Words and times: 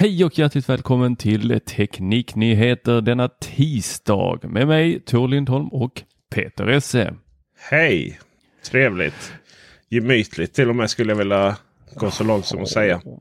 Hej 0.00 0.24
och 0.24 0.38
hjärtligt 0.38 0.68
välkommen 0.68 1.16
till 1.16 1.60
Tekniknyheter 1.66 3.00
denna 3.00 3.28
tisdag 3.28 4.38
med 4.42 4.68
mig 4.68 5.00
Tor 5.00 5.28
Lindholm 5.28 5.68
och 5.68 6.02
Peter 6.34 6.66
Esse. 6.66 7.14
Hej! 7.70 8.18
Trevligt. 8.70 9.32
Gemytligt 9.88 10.54
till 10.54 10.68
och 10.68 10.76
med 10.76 10.90
skulle 10.90 11.12
jag 11.12 11.16
vilja 11.16 11.56
gå 11.94 12.10
så 12.10 12.24
långt 12.24 12.46
som 12.46 12.62
att 12.62 12.68
säga. 12.68 13.00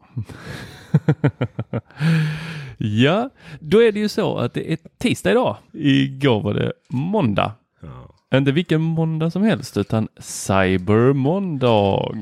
ja, 2.77 3.29
då 3.59 3.83
är 3.83 3.91
det 3.91 3.99
ju 3.99 4.09
så 4.09 4.37
att 4.37 4.53
det 4.53 4.71
är 4.71 4.77
tisdag 4.97 5.31
idag. 5.31 5.57
Igår 5.73 6.41
var 6.41 6.53
det 6.53 6.73
måndag. 6.89 7.51
Ja. 7.81 8.15
Inte 8.37 8.51
vilken 8.51 8.81
måndag 8.81 9.31
som 9.31 9.43
helst 9.43 9.77
utan 9.77 10.07
cybermåndag. 10.19 12.15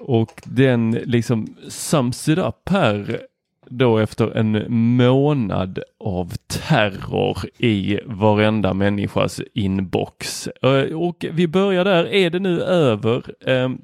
Och 0.00 0.42
den 0.44 0.90
liksom 0.90 1.56
sums 1.68 2.28
it 2.28 2.38
up 2.38 2.68
här 2.70 3.20
då 3.70 3.98
efter 3.98 4.36
en 4.36 4.64
månad 4.96 5.78
av 6.00 6.32
terror 6.46 7.38
i 7.58 8.00
varenda 8.04 8.74
människas 8.74 9.40
inbox. 9.54 10.48
Eh, 10.62 10.98
och 10.98 11.24
vi 11.32 11.48
börjar 11.48 11.84
där. 11.84 12.06
Är 12.06 12.30
det 12.30 12.38
nu 12.38 12.62
över? 12.62 13.22
Ehm, 13.46 13.78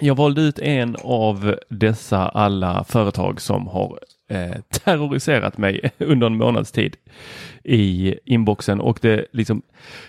jag 0.00 0.14
valde 0.14 0.40
ut 0.40 0.58
en 0.58 0.96
av 1.02 1.56
dessa 1.68 2.28
alla 2.28 2.84
företag 2.84 3.40
som 3.40 3.66
har 3.66 3.98
eh, 4.30 4.60
terroriserat 4.70 5.58
mig 5.58 5.90
under 5.98 6.26
en 6.26 6.36
månads 6.36 6.72
tid 6.72 6.96
i 7.64 8.14
inboxen 8.24 8.80
och 8.80 8.98
det 9.02 9.26
liksom 9.32 9.62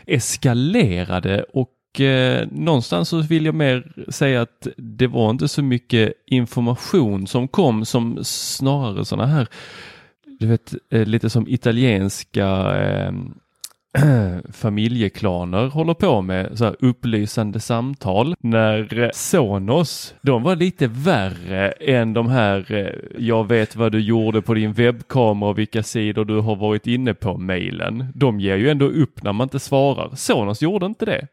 eskalerade 0.06 1.46
och 1.54 1.70
eh, 2.02 2.48
någonstans 2.52 3.10
så 3.10 3.22
vill 3.22 3.46
jag 3.46 3.56
mer 3.56 3.94
säga 4.10 4.42
att 4.42 4.68
det 4.78 5.08
var 5.08 5.30
inte 5.30 5.48
så 5.48 5.64
mycket 5.64 6.14
information 6.26 7.28
som 7.28 7.48
kom 7.48 7.86
som 7.86 8.20
snarare 8.24 9.06
sådana 9.06 9.28
här, 9.28 9.48
du 10.40 10.48
vet, 10.48 10.74
eh, 10.92 11.06
lite 11.06 11.30
som 11.30 11.48
italienska 11.48 12.48
eh, 12.78 13.12
familjeklaner 14.54 15.68
håller 15.68 15.94
på 15.94 16.22
med 16.22 16.58
så 16.58 16.66
här 16.66 16.76
upplysande 16.80 17.60
samtal 17.60 18.36
när 18.40 19.00
eh, 19.00 19.10
Sonos, 19.14 20.16
de 20.22 20.44
var 20.44 20.56
lite 20.56 20.88
värre 20.88 21.72
än 21.72 22.14
de 22.14 22.28
här 22.28 22.72
eh, 22.72 23.18
jag 23.18 23.48
vet 23.48 23.76
vad 23.76 23.92
du 23.92 24.00
gjorde 24.00 24.42
på 24.42 24.54
din 24.54 24.74
webbkamera 24.74 25.50
och 25.50 25.60
vilka 25.60 25.84
sidor 25.84 26.26
du 26.26 26.40
har 26.40 26.56
varit 26.56 26.88
inne 26.88 27.14
på 27.14 27.38
mejlen. 27.38 28.06
De 28.16 28.40
ger 28.40 28.56
ju 28.56 28.70
ändå 28.70 28.86
upp 28.86 29.24
när 29.24 29.34
man 29.34 29.46
inte 29.46 29.60
svarar. 29.60 30.16
Sonos 30.16 30.62
gjorde 30.62 30.86
inte 30.86 31.06
det. 31.06 31.28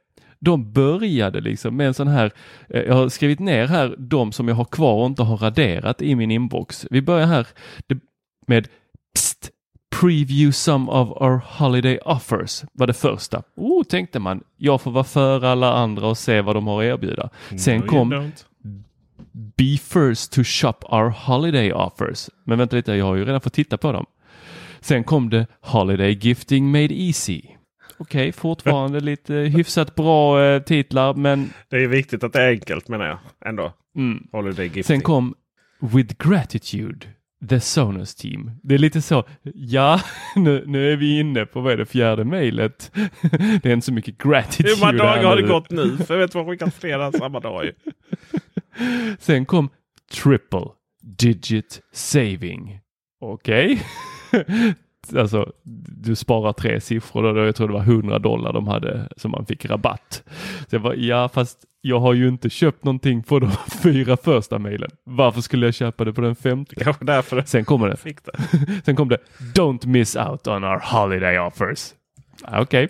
De 0.44 0.72
började 0.72 1.41
liksom 1.41 1.76
med 1.76 1.86
en 1.86 1.94
sån 1.94 2.08
här, 2.08 2.30
eh, 2.69 2.82
jag 2.82 2.94
har 2.94 3.08
skrivit 3.08 3.38
ner 3.38 3.66
här 3.66 3.94
de 3.98 4.32
som 4.32 4.48
jag 4.48 4.54
har 4.54 4.64
kvar 4.64 4.94
och 4.94 5.06
inte 5.06 5.22
har 5.22 5.36
raderat 5.36 6.03
i 6.03 6.14
min 6.14 6.30
inbox. 6.30 6.86
Vi 6.91 7.03
börjar 7.03 7.26
här 7.26 7.47
med 8.47 8.69
Psst, 9.14 9.50
preview 10.00 10.52
some 10.52 10.91
of 10.91 11.08
our 11.08 11.42
holiday 11.47 11.98
offers 12.04 12.64
var 12.72 12.86
det 12.86 12.92
första. 12.92 13.42
Oh, 13.56 13.84
tänkte 13.84 14.19
man, 14.19 14.44
jag 14.56 14.81
får 14.81 14.91
vara 14.91 15.04
före 15.04 15.50
alla 15.50 15.72
andra 15.72 16.06
och 16.06 16.19
se 16.19 16.41
vad 16.41 16.56
de 16.56 16.66
har 16.66 16.82
att 16.82 16.86
erbjuda. 16.86 17.28
Sen 17.58 17.81
No, 17.81 17.86
kom. 17.86 18.32
Be 19.32 19.76
first 19.78 20.32
to 20.32 20.42
shop 20.44 20.75
our 20.82 21.08
holiday 21.08 21.72
offers. 21.72 22.31
Men 22.44 22.58
vänta 22.58 22.76
lite, 22.76 22.92
jag 22.92 23.04
har 23.06 23.14
ju 23.14 23.25
redan 23.25 23.41
fått 23.41 23.52
titta 23.52 23.76
på 23.76 23.92
dem. 23.92 24.06
Sen 24.81 25.04
kom 25.04 25.31
det 25.31 25.47
Holiday 25.60 26.19
Gifting 26.20 26.70
Made 26.70 26.94
Easy. 26.94 27.42
Okej, 28.02 28.32
fortfarande 28.32 29.00
lite 29.00 29.34
hyfsat 29.34 29.94
bra 29.94 30.44
eh, 30.44 30.62
titlar, 30.62 31.14
men 31.14 31.52
Det 31.68 31.76
är 31.76 31.86
viktigt 31.86 32.24
att 32.24 32.32
det 32.32 32.42
är 32.42 32.48
enkelt 32.48 32.88
menar 32.88 33.06
jag. 33.06 33.18
Ändå. 33.46 33.72
mm. 33.96 34.26
Holiday 34.32 34.64
gifting. 34.64 34.84
Sen 34.84 35.00
kom 35.00 35.34
With 35.80 36.14
Gratitude, 36.28 37.06
The 37.48 37.60
Sonos 37.60 38.14
Team. 38.14 38.50
Det 38.62 38.74
är 38.74 38.78
lite 38.78 39.02
så, 39.02 39.24
ja, 39.54 40.00
nu, 40.36 40.64
nu 40.66 40.92
är 40.92 40.96
vi 40.96 41.20
inne 41.20 41.46
på 41.46 41.60
vad 41.60 41.72
är 41.72 41.76
det 41.76 41.86
fjärde 41.86 42.24
mejlet. 42.24 42.90
det 43.62 43.66
är 43.66 43.72
inte 43.72 43.86
så 43.86 43.92
mycket 43.92 44.19
gratitude 44.19 44.69
Hur 44.69 44.80
många 44.86 44.98
dagar 44.98 45.24
har 45.24 45.36
det 45.36 45.48
gått 45.48 45.70
nu? 45.70 45.96
För 45.96 46.14
jag 46.14 46.20
vet 46.20 46.34
vad 46.34 46.46
skickat 46.46 46.74
flera 46.74 47.12
samma 47.12 47.40
dag 47.40 47.64
ju. 47.64 47.72
Sen 49.19 49.46
kom 49.46 49.69
Triple 50.12 50.66
Digit 51.02 51.80
Saving. 51.92 52.80
Okej. 53.20 53.82
Alltså, 55.16 55.52
du 56.02 56.16
sparar 56.16 56.52
tre 56.52 56.80
siffror 56.80 57.34
då, 57.34 57.44
jag 57.46 57.56
tror 57.56 57.68
det 57.68 57.74
var 57.74 57.80
100 57.80 58.18
dollar 58.18 58.52
de 58.52 58.68
hade 58.68 59.08
som 59.16 59.30
man 59.30 59.46
fick 59.46 59.64
rabatt. 59.64 60.22
Så 60.68 60.76
jag 60.76 60.80
var, 60.80 60.94
ja 60.94 61.28
fast 61.28 61.58
jag 61.80 62.00
har 62.00 62.14
ju 62.14 62.28
inte 62.28 62.50
köpt 62.50 62.84
någonting 62.84 63.22
på 63.22 63.38
de 63.38 63.50
fyra 63.82 64.16
första 64.16 64.58
mejlen. 64.58 64.90
Varför 65.04 65.40
skulle 65.40 65.66
jag 65.66 65.74
köpa 65.74 66.04
det 66.04 66.12
på 66.12 66.20
den 66.20 66.34
femte? 66.36 66.74
Kanske 66.74 67.04
därför 67.04 67.42
Sen 67.46 67.64
kommer 67.64 67.88
det. 67.88 67.96
fick 67.96 68.18
det. 68.24 68.32
Sen 68.84 68.96
kom 68.96 69.08
det 69.08 69.18
Don't 69.54 69.86
miss 69.86 70.16
out 70.16 70.46
on 70.46 70.64
our 70.64 70.78
holiday 70.84 71.38
offers. 71.38 71.94
Ah, 72.42 72.60
Okej. 72.60 72.88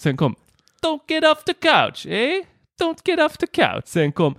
Sen 0.00 0.16
kom 0.16 0.34
Don't 0.82 1.00
get 1.08 1.24
off 1.24 1.44
the 1.44 1.54
couch, 1.54 2.06
eh? 2.06 2.44
Don't 2.82 2.98
get 3.04 3.18
off 3.20 3.36
the 3.36 3.46
couch. 3.46 3.84
Sen 3.86 4.12
kom 4.12 4.34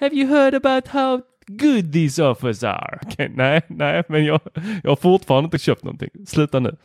Have 0.00 0.14
you 0.14 0.28
heard 0.28 0.54
about 0.54 0.88
how 0.88 1.20
good 1.48 1.92
these 1.92 2.22
offers 2.22 2.62
are? 2.64 2.98
Okej, 3.02 3.32
nej, 3.34 3.62
nej, 3.66 4.02
men 4.08 4.24
jag, 4.24 4.40
jag 4.82 4.90
har 4.90 4.96
fortfarande 4.96 5.44
inte 5.46 5.58
köpt 5.58 5.84
någonting. 5.84 6.10
Sluta 6.26 6.60
nu. 6.60 6.76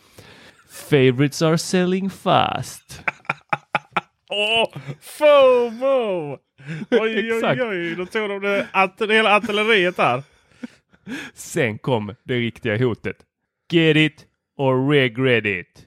Favorites 0.70 1.42
are 1.42 1.58
selling 1.58 2.10
fast. 2.10 3.04
Åh! 4.30 4.82
FOMO! 5.02 6.38
Oj, 6.92 7.34
oj, 7.34 7.44
oj, 7.44 7.62
oj. 7.62 7.96
Då 7.96 8.06
tog 8.06 8.30
de 8.30 8.42
det, 8.42 8.68
det 8.98 9.14
hela 9.14 9.36
artilleriet 9.36 9.98
där. 9.98 10.24
Sen 11.34 11.78
kom 11.78 12.16
det 12.24 12.34
riktiga 12.34 12.78
hotet. 12.78 13.18
Get 13.72 13.98
it 13.98 14.26
or 14.58 14.90
regret 14.90 15.46
it. 15.46 15.86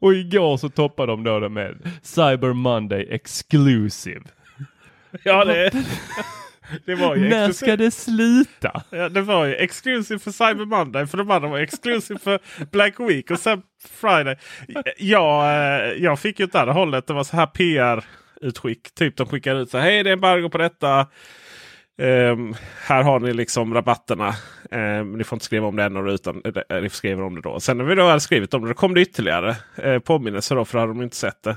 Och 0.00 0.14
igår 0.14 0.56
så 0.56 0.68
toppade 0.68 1.12
de 1.12 1.24
då 1.24 1.40
det 1.40 1.48
med 1.48 1.90
Cyber 2.02 2.52
Monday 2.52 3.06
Exclusive. 3.10 4.22
Ja, 5.22 5.44
det, 5.44 5.70
det 6.86 6.94
var 6.94 7.16
ju 7.16 7.28
När 7.28 7.52
ska 7.52 7.76
det 7.76 7.90
sluta? 7.90 8.82
Ja, 8.90 9.08
det 9.08 9.20
var 9.20 9.44
ju 9.44 9.54
exclusive 9.54 10.18
för 10.18 10.30
Cyber 10.30 10.64
Monday. 10.64 11.06
För 11.06 11.18
de 11.18 11.30
andra 11.30 11.48
var 11.48 11.58
exclusive 11.58 12.20
för 12.20 12.38
Black 12.70 13.00
Week 13.00 13.30
och 13.30 13.38
sen 13.38 13.62
Friday. 13.90 14.36
Jag, 14.98 15.44
eh, 15.44 15.92
jag 15.92 16.18
fick 16.18 16.38
ju 16.38 16.44
åt 16.44 16.54
här 16.54 16.66
hållet. 16.66 17.06
Det 17.06 17.12
var 17.12 17.24
så 17.24 17.36
här 17.36 17.46
PR 17.46 18.04
utskick. 18.40 18.94
Typ 18.94 19.16
de 19.16 19.26
skickar 19.26 19.56
ut 19.56 19.70
så 19.70 19.78
här, 19.78 19.84
hej 19.84 20.02
det 20.02 20.10
är 20.10 20.12
embargo 20.12 20.48
på 20.48 20.58
detta. 20.58 21.06
Um, 21.98 22.54
här 22.86 23.02
har 23.02 23.20
ni 23.20 23.32
liksom 23.32 23.74
rabatterna. 23.74 24.34
Um, 24.70 25.12
ni 25.12 25.24
får 25.24 25.36
inte 25.36 25.44
skriva 25.44 25.66
om 25.66 25.76
det 25.76 25.84
ännu 25.84 26.10
utan 26.10 26.42
uh, 26.46 26.82
ni 26.82 26.90
skriver 26.90 27.22
om 27.22 27.34
det 27.34 27.40
då. 27.40 27.60
Sen 27.60 27.78
när 27.78 27.84
vi 27.84 27.94
då 27.94 28.06
hade 28.06 28.20
skrivit 28.20 28.54
om 28.54 28.62
det, 28.62 28.68
då 28.68 28.74
kom 28.74 28.94
det 28.94 29.00
ytterligare 29.00 29.56
uh, 29.84 29.98
påminnelser 29.98 30.56
då 30.56 30.64
för 30.64 30.78
hade 30.78 30.92
de 30.92 31.02
inte 31.02 31.16
sett 31.16 31.42
det. 31.42 31.56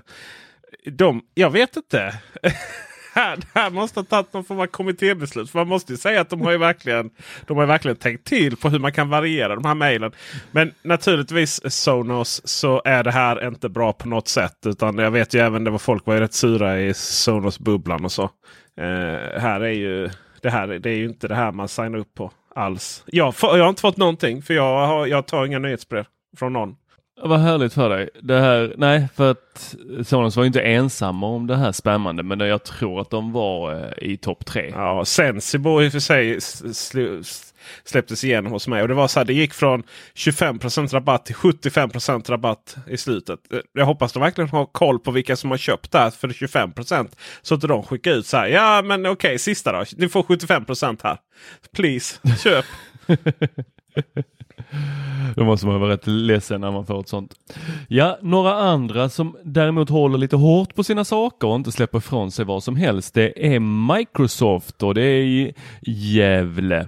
De, 0.91 1.21
jag 1.33 1.49
vet 1.49 1.77
inte. 1.77 2.13
här, 3.17 3.37
här 3.53 3.69
måste 3.69 3.99
ha 3.99 4.05
tagit 4.05 4.33
någon 4.33 4.43
form 4.43 4.59
av 4.59 4.67
kommittébeslut. 4.67 5.49
För 5.49 5.59
man 5.59 5.67
måste 5.67 5.93
ju 5.93 5.97
säga 5.97 6.21
att 6.21 6.29
de 6.29 6.41
har 6.41 6.51
ju 6.51 6.57
verkligen, 6.57 7.09
de 7.47 7.57
har 7.57 7.65
verkligen 7.65 7.97
tänkt 7.97 8.27
till 8.27 8.57
på 8.57 8.69
hur 8.69 8.79
man 8.79 8.91
kan 8.91 9.09
variera 9.09 9.55
de 9.55 9.65
här 9.65 9.75
mejlen. 9.75 10.11
Men 10.51 10.73
naturligtvis 10.81 11.73
Sonos 11.73 12.41
så 12.47 12.81
är 12.85 13.03
det 13.03 13.11
här 13.11 13.47
inte 13.47 13.69
bra 13.69 13.93
på 13.93 14.07
något 14.07 14.27
sätt. 14.27 14.57
Utan 14.65 14.97
jag 14.97 15.11
vet 15.11 15.33
ju 15.33 15.39
även 15.39 15.63
det 15.63 15.71
var 15.71 15.77
folk 15.77 16.05
var 16.05 16.13
ju 16.13 16.19
rätt 16.19 16.33
sura 16.33 16.79
i 16.79 16.93
Sonos-bubblan 16.93 18.05
och 18.05 18.11
så. 18.11 18.23
Eh, 18.77 19.39
här 19.41 19.61
är 19.61 19.71
ju 19.71 20.09
det 20.41 20.49
här 20.49 20.67
det 20.67 20.89
är 20.89 20.95
ju 20.95 21.05
inte 21.05 21.27
det 21.27 21.35
här 21.35 21.51
man 21.51 21.67
signar 21.67 21.99
upp 21.99 22.13
på 22.13 22.31
alls. 22.55 23.03
Jag, 23.05 23.33
jag 23.41 23.63
har 23.63 23.69
inte 23.69 23.81
fått 23.81 23.97
någonting 23.97 24.41
för 24.41 24.53
jag, 24.53 24.87
har, 24.87 25.07
jag 25.07 25.27
tar 25.27 25.45
inga 25.45 25.59
nyhetsbrev 25.59 26.05
från 26.37 26.53
någon. 26.53 26.75
Vad 27.23 27.39
härligt 27.39 27.73
för 27.73 27.89
dig. 27.89 28.09
Det 28.21 28.39
här, 28.39 28.73
nej, 28.77 29.07
för 29.15 29.31
att 29.31 29.75
Sonos 30.03 30.37
var 30.37 30.45
inte 30.45 30.61
ensamma 30.61 31.27
om 31.27 31.47
det 31.47 31.55
här 31.55 31.71
spämmande, 31.71 32.23
men 32.23 32.39
jag 32.39 32.63
tror 32.63 33.01
att 33.01 33.09
de 33.09 33.31
var 33.31 33.73
eh, 33.73 34.09
i 34.09 34.17
topp 34.17 34.45
tre. 34.45 34.71
Ja, 34.75 35.05
Sensibo 35.05 35.81
i 35.81 35.87
och 35.87 35.91
för 35.91 35.99
sig 35.99 36.39
släpptes 37.83 38.23
igenom 38.23 38.51
hos 38.51 38.67
mig. 38.67 38.81
Och 38.81 38.87
det 38.87 38.93
var 38.93 39.07
så 39.07 39.19
här, 39.19 39.25
det 39.25 39.33
gick 39.33 39.53
från 39.53 39.83
25% 40.15 40.93
rabatt 40.93 41.25
till 41.25 41.35
75% 41.35 42.31
rabatt 42.31 42.77
i 42.87 42.97
slutet. 42.97 43.39
Jag 43.73 43.85
hoppas 43.85 44.13
de 44.13 44.19
verkligen 44.19 44.49
har 44.49 44.65
koll 44.65 44.99
på 44.99 45.11
vilka 45.11 45.35
som 45.35 45.51
har 45.51 45.57
köpt 45.57 45.91
det 45.91 45.99
här 45.99 46.09
för 46.09 46.27
25% 46.27 47.07
Så 47.41 47.55
att 47.55 47.61
de 47.61 47.83
skickar 47.83 48.11
ut 48.11 48.25
så 48.25 48.37
här. 48.37 48.47
Ja 48.47 48.81
men 48.81 49.01
okej, 49.01 49.11
okay, 49.11 49.37
sista 49.37 49.71
då. 49.71 49.85
Ni 49.97 50.09
får 50.09 50.23
75% 50.23 50.99
här. 51.03 51.17
Please, 51.75 52.19
köp. 52.43 52.65
Då 55.35 55.43
måste 55.43 55.67
man 55.67 55.79
vara 55.79 55.91
rätt 55.91 56.07
ledsen 56.07 56.61
när 56.61 56.71
man 56.71 56.85
får 56.85 56.99
ett 56.99 57.09
sånt. 57.09 57.33
Ja, 57.87 58.17
några 58.21 58.53
andra 58.53 59.09
som 59.09 59.37
däremot 59.43 59.89
håller 59.89 60.17
lite 60.17 60.35
hårt 60.35 60.75
på 60.75 60.83
sina 60.83 61.05
saker 61.05 61.47
och 61.47 61.55
inte 61.55 61.71
släpper 61.71 61.97
ifrån 61.97 62.31
sig 62.31 62.45
vad 62.45 62.63
som 62.63 62.75
helst. 62.75 63.13
Det 63.13 63.55
är 63.55 63.59
Microsoft 63.97 64.83
och 64.83 64.93
det 64.93 65.01
är 65.01 65.21
i 65.21 65.53
Gävle. 65.81 66.87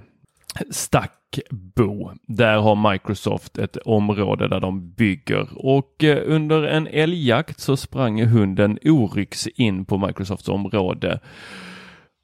Stackbo. 0.70 2.10
Där 2.26 2.58
har 2.58 2.92
Microsoft 2.92 3.58
ett 3.58 3.76
område 3.76 4.48
där 4.48 4.60
de 4.60 4.92
bygger 4.92 5.48
och 5.54 6.04
eh, 6.04 6.22
under 6.26 6.62
en 6.62 6.86
älgjakt 6.86 7.60
så 7.60 7.76
sprang 7.76 8.26
hunden 8.26 8.78
Oryx 8.84 9.46
in 9.46 9.84
på 9.84 9.98
Microsofts 9.98 10.48
område. 10.48 11.20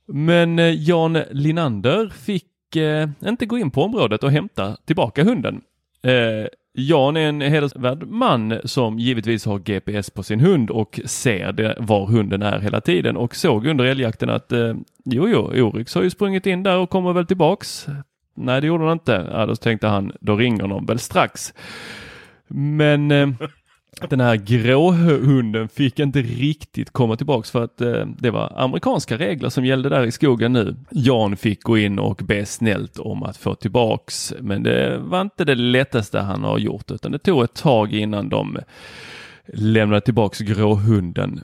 Men 0.09 0.59
eh, 0.59 0.89
Jan 0.89 1.19
Linander 1.31 2.09
fick 2.09 2.77
eh, 2.77 3.09
inte 3.25 3.47
gå 3.47 3.59
in 3.59 3.71
på 3.71 3.83
området 3.83 4.23
och 4.23 4.31
hämta 4.31 4.77
tillbaka 4.77 5.25
hunden. 5.25 5.61
Eh, 6.02 6.46
Jan 6.78 7.16
är 7.16 7.28
en 7.28 7.40
hedersvärd 7.40 8.06
man 8.06 8.60
som 8.64 8.98
givetvis 8.98 9.46
har 9.46 9.58
GPS 9.58 10.10
på 10.10 10.22
sin 10.22 10.40
hund 10.40 10.70
och 10.70 11.00
ser 11.04 11.52
det, 11.52 11.76
var 11.78 12.06
hunden 12.06 12.43
är 12.43 12.58
hela 12.58 12.81
tiden 12.81 13.16
och 13.16 13.37
såg 13.37 13.66
under 13.66 13.84
älgjakten 13.84 14.31
att 14.31 14.52
eh, 14.52 14.75
jo, 15.04 15.28
jo, 15.28 15.62
Oryx 15.62 15.94
har 15.94 16.02
ju 16.02 16.10
sprungit 16.10 16.46
in 16.46 16.62
där 16.62 16.78
och 16.78 16.90
kommer 16.90 17.12
väl 17.12 17.26
tillbaks. 17.26 17.87
Nej, 18.34 18.60
det 18.60 18.66
gjorde 18.66 18.84
han 18.84 18.93
inte. 18.93 19.28
Ja, 19.32 19.46
då 19.46 19.56
tänkte 19.56 19.87
han, 19.87 20.12
då 20.20 20.37
ringer 20.37 20.66
någon 20.66 20.87
väl 20.87 20.98
strax. 20.98 21.54
Men 22.48 23.10
eh, 23.10 23.28
den 24.00 24.20
här 24.20 24.37
gråhunden 24.37 25.69
fick 25.69 25.98
inte 25.98 26.22
riktigt 26.22 26.90
komma 26.90 27.16
tillbaks 27.16 27.50
för 27.50 27.64
att 27.64 27.81
eh, 27.81 28.06
det 28.19 28.31
var 28.31 28.52
amerikanska 28.56 29.19
regler 29.19 29.48
som 29.48 29.64
gällde 29.64 29.88
där 29.88 30.06
i 30.06 30.12
skogen 30.12 30.52
nu. 30.52 30.76
Jan 30.90 31.37
fick 31.37 31.62
gå 31.62 31.78
in 31.78 31.98
och 31.98 32.20
be 32.25 32.46
snällt 32.46 32.98
om 32.98 33.22
att 33.22 33.37
få 33.37 33.54
tillbaks 33.54 34.34
men 34.40 34.62
det 34.62 34.98
var 34.98 35.20
inte 35.20 35.44
det 35.44 35.54
lättaste 35.54 36.20
han 36.20 36.44
har 36.44 36.58
gjort 36.58 36.90
utan 36.90 37.12
det 37.12 37.19
tog 37.19 37.44
ett 37.44 37.54
tag 37.54 37.93
innan 37.93 38.28
de 38.28 38.58
lämnade 39.46 40.00
tillbaks 40.00 40.38
gråhunden. 40.38 41.40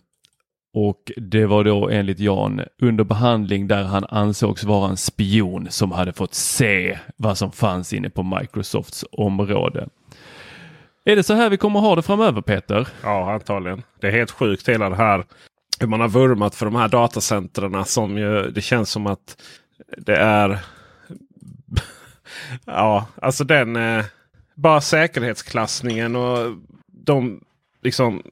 Och 0.75 1.13
det 1.17 1.47
var 1.47 1.65
då 1.65 1.89
enligt 1.89 2.21
Jan 2.21 2.61
under 2.83 3.05
behandling 3.05 3.69
där 3.69 3.83
han 3.83 4.05
ansågs 4.09 4.65
vara 4.65 4.91
en 4.91 4.97
spion 4.97 5.67
som 5.71 5.93
hade 5.93 6.13
fått 6.13 6.35
se 6.35 6.99
vad 7.17 7.39
som 7.39 7.53
fanns 7.53 7.93
inne 7.93 8.11
på 8.11 8.23
Microsofts 8.23 9.05
område. 9.13 9.89
Är 11.05 11.17
det 11.17 11.23
så 11.23 11.35
här 11.35 11.51
vi 11.51 11.57
kommer 11.57 11.81
ha 11.81 11.97
det 11.97 12.03
framöver 12.03 12.41
Peter? 12.41 12.89
Ja, 13.03 13.33
antagligen. 13.33 13.83
Det 14.01 14.07
är 14.07 14.13
helt 14.13 14.31
sjukt 14.31 14.69
hela 14.69 14.89
det 14.89 14.97
här. 14.97 15.25
Hur 15.81 15.87
man 15.87 16.01
har 16.01 16.09
vurmat 16.09 16.55
för 16.55 16.67
de 16.67 16.75
här 16.75 16.89
datacentren 16.89 17.85
som 17.85 18.19
ju, 18.19 18.51
det 18.51 18.61
känns 18.61 18.91
som 18.91 19.07
att 19.07 19.43
det 19.97 20.17
är... 20.17 20.59
ja, 22.65 23.07
alltså 23.15 23.45
den... 23.45 23.77
Eh, 23.77 24.05
bara 24.55 24.81
säkerhetsklassningen 24.81 26.17
och 26.17 26.57
de 26.87 27.41
liksom 27.83 28.23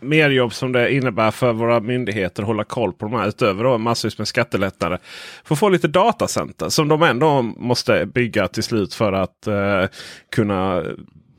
merjobb 0.00 0.52
som 0.52 0.72
det 0.72 0.94
innebär 0.94 1.30
för 1.30 1.52
våra 1.52 1.80
myndigheter 1.80 2.42
att 2.42 2.46
hålla 2.46 2.64
koll 2.64 2.92
på 2.92 3.06
de 3.06 3.14
här 3.14 3.28
utöver 3.28 3.64
då 3.64 3.78
massvis 3.78 4.18
med 4.18 4.28
skattelättnader. 4.28 4.98
För 5.44 5.54
att 5.54 5.58
få 5.58 5.68
lite 5.68 5.88
datacenter 5.88 6.68
som 6.68 6.88
de 6.88 7.02
ändå 7.02 7.42
måste 7.42 8.06
bygga 8.06 8.48
till 8.48 8.62
slut 8.62 8.94
för 8.94 9.12
att 9.12 9.46
eh, 9.46 9.84
kunna 10.30 10.82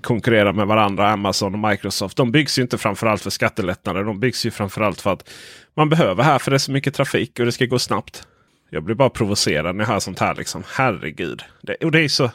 konkurrera 0.01 0.53
med 0.53 0.67
varandra, 0.67 1.09
Amazon 1.09 1.53
och 1.53 1.69
Microsoft. 1.69 2.17
De 2.17 2.31
byggs 2.31 2.59
ju 2.59 2.61
inte 2.61 2.77
framförallt 2.77 3.21
för 3.21 3.29
skattelättnader. 3.29 4.03
De 4.03 4.19
byggs 4.19 4.45
ju 4.45 4.51
framförallt 4.51 5.01
för 5.01 5.13
att 5.13 5.29
man 5.73 5.89
behöver 5.89 6.23
här 6.23 6.39
för 6.39 6.51
det 6.51 6.57
är 6.57 6.59
så 6.59 6.71
mycket 6.71 6.93
trafik 6.93 7.39
och 7.39 7.45
det 7.45 7.51
ska 7.51 7.65
gå 7.65 7.79
snabbt. 7.79 8.27
Jag 8.69 8.83
blir 8.83 8.95
bara 8.95 9.09
provocerad 9.09 9.75
när 9.75 9.83
jag 9.83 9.91
hör 9.91 9.99
sånt 9.99 10.19
här. 10.19 10.35
Liksom. 10.35 10.63
Herregud. 10.67 11.43
Det, 11.61 11.75
och 11.75 11.91
det 11.91 11.99
är 11.99 12.07
så... 12.07 12.31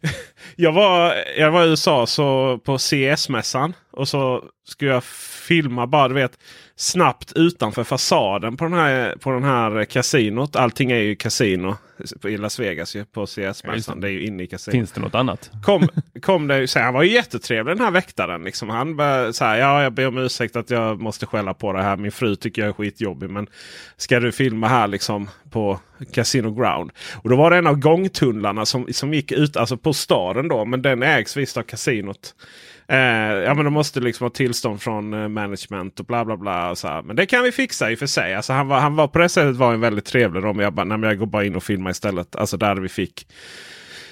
jag, 0.56 0.72
var, 0.72 1.14
jag 1.38 1.50
var 1.50 1.64
i 1.64 1.68
USA 1.68 2.06
så 2.06 2.58
på 2.58 2.78
CES-mässan. 2.78 3.74
och 3.90 4.08
så 4.08 4.44
skulle 4.64 4.90
jag 4.90 5.04
filma 5.04 5.86
bara 5.86 6.08
du 6.08 6.14
vet 6.14 6.38
snabbt 6.76 7.32
utanför 7.32 7.84
fasaden 7.84 8.56
på 8.56 8.64
den 8.64 8.74
här, 8.74 9.16
på 9.16 9.30
den 9.30 9.44
här 9.44 9.84
kasinot. 9.84 10.56
Allting 10.56 10.90
är 10.90 10.98
ju 10.98 11.16
kasino 11.16 11.76
i 12.24 12.36
Las 12.36 12.58
Vegas 12.58 12.96
ju, 12.96 13.04
på 13.04 13.26
CS-mässan. 13.26 14.00
det 14.00 14.08
är 14.08 14.12
ju 14.12 14.26
inne 14.26 14.42
i 14.42 14.46
kasinot. 14.46 14.72
Finns 14.72 14.92
det 14.92 15.00
något 15.00 15.14
annat? 15.14 15.50
Kom, 15.62 15.88
kom 16.22 16.46
det, 16.46 16.68
så 16.68 16.80
han 16.80 16.94
var 16.94 17.02
ju 17.02 17.10
jättetrevlig 17.10 17.76
den 17.76 17.84
här 17.84 17.90
väktaren. 17.90 18.44
Liksom. 18.44 18.68
Han 18.68 18.96
började 18.96 19.32
så 19.32 19.44
här, 19.44 19.58
ja 19.58 19.82
jag 19.82 19.92
ber 19.92 20.08
om 20.08 20.18
ursäkt 20.18 20.56
att 20.56 20.70
jag 20.70 21.00
måste 21.00 21.26
skälla 21.26 21.54
på 21.54 21.72
det 21.72 21.82
här. 21.82 21.96
Min 21.96 22.12
fru 22.12 22.36
tycker 22.36 22.62
jag 22.62 22.68
är 22.68 22.72
skitjobbig. 22.72 23.30
Men 23.30 23.46
ska 23.96 24.20
du 24.20 24.32
filma 24.32 24.68
här 24.68 24.88
liksom 24.88 25.28
på 25.50 25.80
Casino 26.12 26.50
Ground? 26.50 26.90
Och 27.14 27.30
då 27.30 27.36
var 27.36 27.50
det 27.50 27.56
en 27.56 27.66
av 27.66 27.76
gångtunnlarna 27.76 28.66
som, 28.66 28.86
som 28.92 29.14
gick 29.14 29.32
ut 29.32 29.56
alltså 29.56 29.76
på 29.76 29.92
staden 29.92 30.48
då. 30.48 30.64
Men 30.64 30.82
den 30.82 31.02
ägs 31.02 31.36
visst 31.36 31.56
av 31.56 31.62
kasinot. 31.62 32.34
Eh, 32.88 32.98
ja 33.44 33.54
men 33.54 33.64
de 33.64 33.74
måste 33.74 34.00
liksom 34.00 34.24
ha 34.24 34.30
tillstånd 34.30 34.82
från 34.82 35.14
eh, 35.14 35.28
management 35.28 36.00
och 36.00 36.06
bla 36.06 36.24
bla 36.24 36.36
bla. 36.36 36.70
Och 36.70 36.78
så 36.78 36.88
här. 36.88 37.02
Men 37.02 37.16
det 37.16 37.26
kan 37.26 37.42
vi 37.42 37.52
fixa 37.52 37.90
i 37.90 37.94
och 37.94 37.98
för 37.98 38.06
sig. 38.06 38.34
Alltså, 38.34 38.52
han, 38.52 38.68
var, 38.68 38.80
han 38.80 38.96
var 38.96 39.08
på 39.08 39.18
det 39.18 39.28
sättet 39.28 39.56
var 39.56 39.74
en 39.74 39.80
väldigt 39.80 40.04
trevlig. 40.04 40.44
Om 40.44 40.58
jag, 40.58 40.72
bara, 40.72 40.84
när 40.84 41.08
jag 41.08 41.18
går 41.18 41.26
bara 41.26 41.44
in 41.44 41.56
och 41.56 41.62
filmar 41.62 41.85
istället. 41.90 42.36
Alltså 42.36 42.56
där 42.56 42.76
vi 42.76 42.88
fick. 42.88 43.28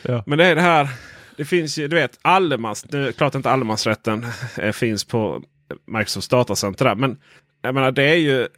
Ja. 0.03 0.23
Men 0.27 0.39
det 0.39 0.45
är 0.45 0.55
det 0.55 0.61
här. 0.61 0.89
Det 1.37 1.45
finns 1.45 1.79
ju, 1.79 1.89
du 1.89 1.97
vet, 1.97 2.19
allemans, 2.23 2.87
nu, 2.93 3.13
klart 3.13 3.35
inte 3.35 3.51
allemansrätten 3.51 4.27
eh, 4.59 4.73
finns 4.73 5.05
på 5.05 5.43
Microsofts 5.87 6.29
datacenter. 6.29 6.85
Där, 6.85 6.95
men 6.95 7.19
jag 7.63 7.75
menar 7.75 7.93
det 7.93 8.05
är 8.05 8.17
ju 8.17 8.49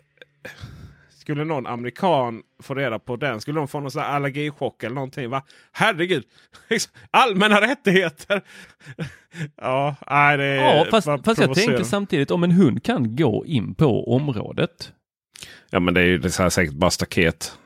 skulle 1.27 1.45
någon 1.45 1.67
amerikan 1.67 2.43
få 2.63 2.75
reda 2.75 2.99
på 2.99 3.17
den, 3.17 3.41
skulle 3.41 3.59
de 3.61 3.69
få 3.69 3.81
någon 3.81 3.91
sån 3.91 4.03
allergichock 4.03 4.83
eller 4.83 4.95
någonting. 4.95 5.31
Va? 5.31 5.43
Herregud! 5.73 6.25
Allmänna 7.11 7.61
rättigheter! 7.61 8.43
ja, 9.57 9.97
nej, 10.11 10.37
det 10.37 10.45
är 10.45 10.77
ja, 10.77 10.87
fast, 10.91 11.07
fast 11.25 11.41
jag 11.41 11.55
tänker 11.55 11.85
samtidigt 11.85 12.31
om 12.31 12.45
en 12.45 12.51
hund 12.51 12.83
kan 12.83 13.17
gå 13.17 13.45
in 13.47 13.75
på 13.75 14.15
området. 14.15 14.93
Ja, 15.71 15.81
men 15.81 15.95
det 15.95 16.01
är 16.01 16.05
ju 16.05 16.19
det 16.19 16.41
är 16.41 16.49
säkert 16.49 16.75
bara 16.75 16.91
staket. 16.91 17.59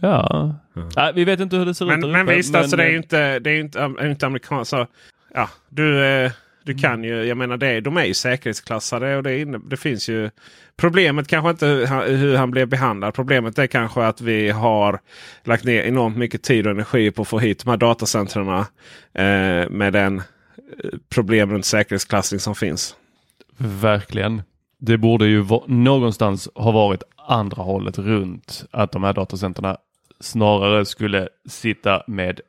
Ja, 0.00 0.54
mm. 0.76 0.88
nej, 0.96 1.12
vi 1.14 1.24
vet 1.24 1.40
inte 1.40 1.56
hur 1.56 1.66
det 1.66 1.74
ser 1.74 1.86
men, 1.86 2.04
ut. 2.04 2.10
Men 2.10 2.26
visst, 2.26 2.52
men, 2.52 2.60
alltså, 2.60 2.76
det 2.76 2.84
är 2.84 2.90
ju 2.90 2.96
inte, 2.96 3.38
det 3.38 3.50
är 3.50 3.60
inte, 3.60 3.94
inte 4.02 4.26
amerikanskt. 4.26 4.74
Ja, 5.34 5.48
du, 5.68 6.04
eh, 6.04 6.32
du 6.64 6.74
kan 6.74 7.04
ju, 7.04 7.24
jag 7.24 7.36
menar 7.36 7.56
det, 7.56 7.80
de 7.80 7.96
är 7.96 8.04
ju 8.04 8.14
säkerhetsklassade 8.14 9.16
och 9.16 9.22
det, 9.22 9.38
inne, 9.38 9.58
det 9.70 9.76
finns 9.76 10.08
ju 10.08 10.30
Problemet 10.80 11.28
kanske 11.28 11.50
inte 11.50 11.66
hur 12.06 12.36
han 12.36 12.50
blev 12.50 12.68
behandlad. 12.68 13.14
Problemet 13.14 13.58
är 13.58 13.66
kanske 13.66 14.06
att 14.06 14.20
vi 14.20 14.50
har 14.50 15.00
lagt 15.44 15.64
ner 15.64 15.82
enormt 15.82 16.16
mycket 16.16 16.42
tid 16.42 16.66
och 16.66 16.72
energi 16.72 17.10
på 17.10 17.22
att 17.22 17.28
få 17.28 17.38
hit 17.38 17.64
de 17.64 17.70
här 17.70 17.76
datacentren 17.76 18.48
eh, 18.48 19.70
med 19.70 19.92
den 19.92 20.18
eh, 20.18 20.90
problem 21.08 21.50
runt 21.50 21.66
säkerhetsklassning 21.66 22.40
som 22.40 22.54
finns. 22.54 22.96
Verkligen. 23.56 24.42
Det 24.78 24.96
borde 24.98 25.26
ju 25.26 25.44
någonstans 25.66 26.48
ha 26.54 26.70
varit 26.70 27.02
andra 27.30 27.62
hållet 27.62 27.98
runt 27.98 28.64
att 28.70 28.92
de 28.92 29.04
här 29.04 29.12
datacentren 29.12 29.76
snarare 30.20 30.84
skulle 30.84 31.28
sitta 31.48 32.02
med 32.06 32.40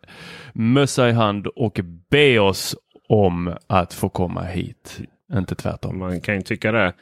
mössa 0.53 1.09
i 1.09 1.11
hand 1.11 1.47
och 1.47 1.79
be 2.09 2.39
oss 2.39 2.75
om 3.09 3.55
att 3.67 3.93
få 3.93 4.09
komma 4.09 4.43
hit. 4.43 4.99
Inte 5.33 5.55
tvärtom. 5.55 5.99
Man 5.99 6.21
kan 6.21 6.35
ju 6.35 6.41
tycka 6.41 6.71
det. 6.71 6.93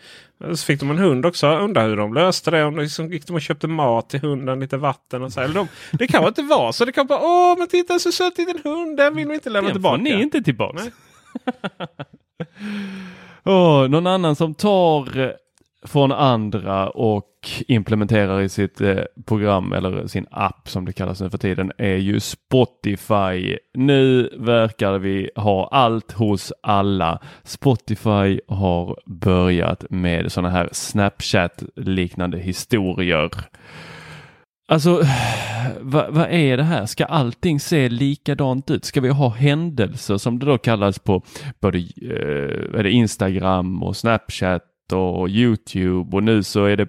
Så 0.55 0.65
fick 0.65 0.79
de 0.79 0.89
en 0.91 0.98
hund 0.98 1.25
också. 1.25 1.48
Undrar 1.48 1.88
hur 1.88 1.98
de 1.98 2.13
löste 2.13 2.51
det. 2.51 2.63
Om 2.63 2.75
de 2.75 2.81
liksom 2.81 3.12
gick 3.12 3.27
de 3.27 3.33
och 3.33 3.41
köpte 3.41 3.67
mat 3.67 4.09
till 4.09 4.19
hunden, 4.19 4.59
lite 4.59 4.77
vatten 4.77 5.24
och 5.24 5.33
så. 5.33 5.39
Eller 5.41 5.53
de, 5.53 5.67
det 5.91 6.07
kan 6.07 6.27
inte 6.27 6.41
vara 6.41 6.71
så. 6.71 6.86
Det 6.86 6.91
kan 6.91 7.07
bara 7.07 7.19
åh 7.21 7.57
men 7.57 7.67
titta 7.67 8.00
så 8.00 8.12
söt 8.12 8.38
liten 8.38 8.59
hund. 8.63 8.98
Den 8.98 9.15
vill 9.15 9.27
vi 9.27 9.33
inte 9.33 9.50
lämna 9.50 9.67
Den 9.67 9.75
tillbaka. 9.75 9.98
får 9.98 10.03
ni 10.03 10.21
inte 10.21 10.41
tillbaka. 10.41 10.79
oh, 13.43 13.89
någon 13.89 14.07
annan 14.07 14.36
som 14.36 14.53
tar 14.53 15.36
från 15.88 16.12
andra 16.12 16.89
och 16.89 17.25
implementerar 17.67 18.41
i 18.41 18.50
sitt 18.50 18.81
eh, 18.81 19.00
program 19.25 19.74
eller 19.74 20.07
sin 20.07 20.25
app 20.31 20.69
som 20.69 20.86
det 20.86 20.93
kallas 20.93 21.21
nu 21.21 21.29
för 21.29 21.38
tiden 21.38 21.71
är 21.77 21.95
ju 21.95 22.19
Spotify. 22.19 23.57
Nu 23.74 24.29
verkar 24.38 25.00
vi 25.00 25.29
ha 25.36 25.69
allt 25.71 26.12
hos 26.12 26.53
alla. 26.63 27.19
Spotify 27.43 28.39
har 28.48 29.00
börjat 29.05 29.86
med 29.89 30.31
sådana 30.31 30.50
här 30.50 30.69
Snapchat 30.71 31.63
liknande 31.75 32.39
historier. 32.39 33.31
Alltså, 34.67 35.01
vad, 35.79 36.13
vad, 36.13 36.27
är 36.31 36.57
det 36.57 36.63
här? 36.63 36.86
Ska 36.86 37.05
allting 37.05 37.59
se 37.59 37.89
likadant 37.89 38.71
ut? 38.71 38.86
Ska 38.86 39.01
vi 39.01 39.09
ha 39.09 39.29
händelser 39.29 40.17
som 40.17 40.39
det 40.39 40.45
då 40.45 40.57
kallas 40.57 41.00
på 41.00 41.24
både 41.59 41.77
eh, 41.77 42.79
är 42.79 42.83
det 42.83 42.91
Instagram 42.91 43.83
och 43.83 43.98
Snapchat 43.98 44.63
och 44.91 45.29
Youtube 45.29 46.15
och 46.17 46.24
nu 46.24 46.43
så 46.43 46.65
är 46.65 46.77
det 46.77 46.88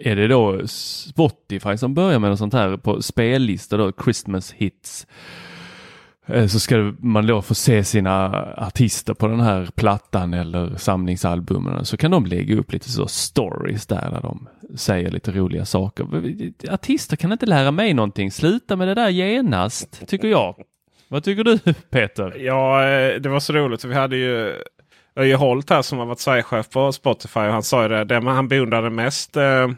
är 0.00 0.16
det 0.16 0.28
då 0.28 0.66
Spotify 0.66 1.76
som 1.76 1.94
börjar 1.94 2.18
med 2.18 2.30
något 2.30 2.38
sånt 2.38 2.54
här 2.54 2.76
på 2.76 3.02
spellistor 3.02 3.78
då, 3.78 3.92
Christmas 4.04 4.52
hits. 4.52 5.06
Eh, 6.26 6.46
så 6.46 6.60
ska 6.60 6.94
man 6.98 7.26
då 7.26 7.42
få 7.42 7.54
se 7.54 7.84
sina 7.84 8.44
artister 8.56 9.14
på 9.14 9.26
den 9.26 9.40
här 9.40 9.68
plattan 9.74 10.34
eller 10.34 10.76
samlingsalbumen 10.76 11.84
så 11.84 11.96
kan 11.96 12.10
de 12.10 12.26
lägga 12.26 12.56
upp 12.56 12.72
lite 12.72 12.90
så 12.90 13.06
stories 13.06 13.86
där, 13.86 14.10
där 14.10 14.20
de 14.20 14.48
säger 14.76 15.10
lite 15.10 15.32
roliga 15.32 15.64
saker. 15.64 16.06
Artister 16.70 17.16
kan 17.16 17.32
inte 17.32 17.46
lära 17.46 17.70
mig 17.70 17.94
någonting. 17.94 18.30
Sluta 18.30 18.76
med 18.76 18.88
det 18.88 18.94
där 18.94 19.08
genast, 19.08 20.08
tycker 20.08 20.28
jag. 20.28 20.54
Vad 21.08 21.24
tycker 21.24 21.44
du 21.44 21.58
Peter? 21.90 22.36
Ja, 22.38 22.88
eh, 22.88 23.20
det 23.20 23.28
var 23.28 23.40
så 23.40 23.52
roligt. 23.52 23.84
Vi 23.84 23.94
hade 23.94 24.16
ju 24.16 24.54
Öje 25.20 25.36
Holt 25.36 25.70
här 25.70 25.82
som 25.82 25.98
har 25.98 26.06
varit 26.06 26.20
Sverigechef 26.20 26.70
på 26.70 26.92
Spotify. 26.92 27.40
Och 27.40 27.52
han 27.52 27.62
sa 27.62 27.82
ju 27.82 27.88
det, 27.88 28.04
det 28.04 28.20
han 28.20 28.48
beundrade 28.48 28.90
mest 28.90 29.36
eh, 29.36 29.68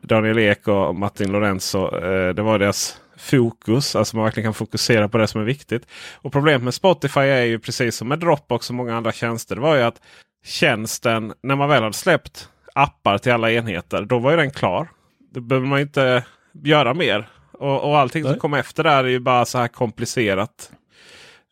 Daniel 0.00 0.38
Ek 0.38 0.68
och 0.68 0.94
Martin 0.94 1.32
Lorenzo. 1.32 1.96
Eh, 1.96 2.34
det 2.34 2.42
var 2.42 2.58
deras 2.58 3.00
fokus. 3.16 3.96
Alltså 3.96 4.16
man 4.16 4.24
verkligen 4.24 4.46
kan 4.46 4.54
fokusera 4.54 5.08
på 5.08 5.18
det 5.18 5.26
som 5.26 5.40
är 5.40 5.44
viktigt. 5.44 5.86
Och 6.14 6.32
problemet 6.32 6.62
med 6.62 6.74
Spotify 6.74 7.20
är 7.20 7.44
ju 7.44 7.58
precis 7.58 7.96
som 7.96 8.08
med 8.08 8.18
Dropbox 8.18 8.70
och 8.70 8.76
många 8.76 8.96
andra 8.96 9.12
tjänster. 9.12 9.54
Det 9.54 9.60
var 9.60 9.76
ju 9.76 9.82
att 9.82 10.00
tjänsten, 10.44 11.32
när 11.42 11.56
man 11.56 11.68
väl 11.68 11.82
hade 11.82 11.94
släppt 11.94 12.48
appar 12.74 13.18
till 13.18 13.32
alla 13.32 13.52
enheter, 13.52 14.02
då 14.02 14.18
var 14.18 14.30
ju 14.30 14.36
den 14.36 14.50
klar. 14.50 14.88
Då 15.34 15.40
behöver 15.40 15.66
man 15.66 15.80
inte 15.80 16.24
göra 16.62 16.94
mer. 16.94 17.28
Och, 17.52 17.84
och 17.88 17.98
allting 17.98 18.22
Nej. 18.22 18.32
som 18.32 18.40
kom 18.40 18.54
efter 18.54 18.84
där 18.84 19.04
är 19.04 19.08
ju 19.08 19.20
bara 19.20 19.44
så 19.44 19.58
här 19.58 19.68
komplicerat 19.68 20.72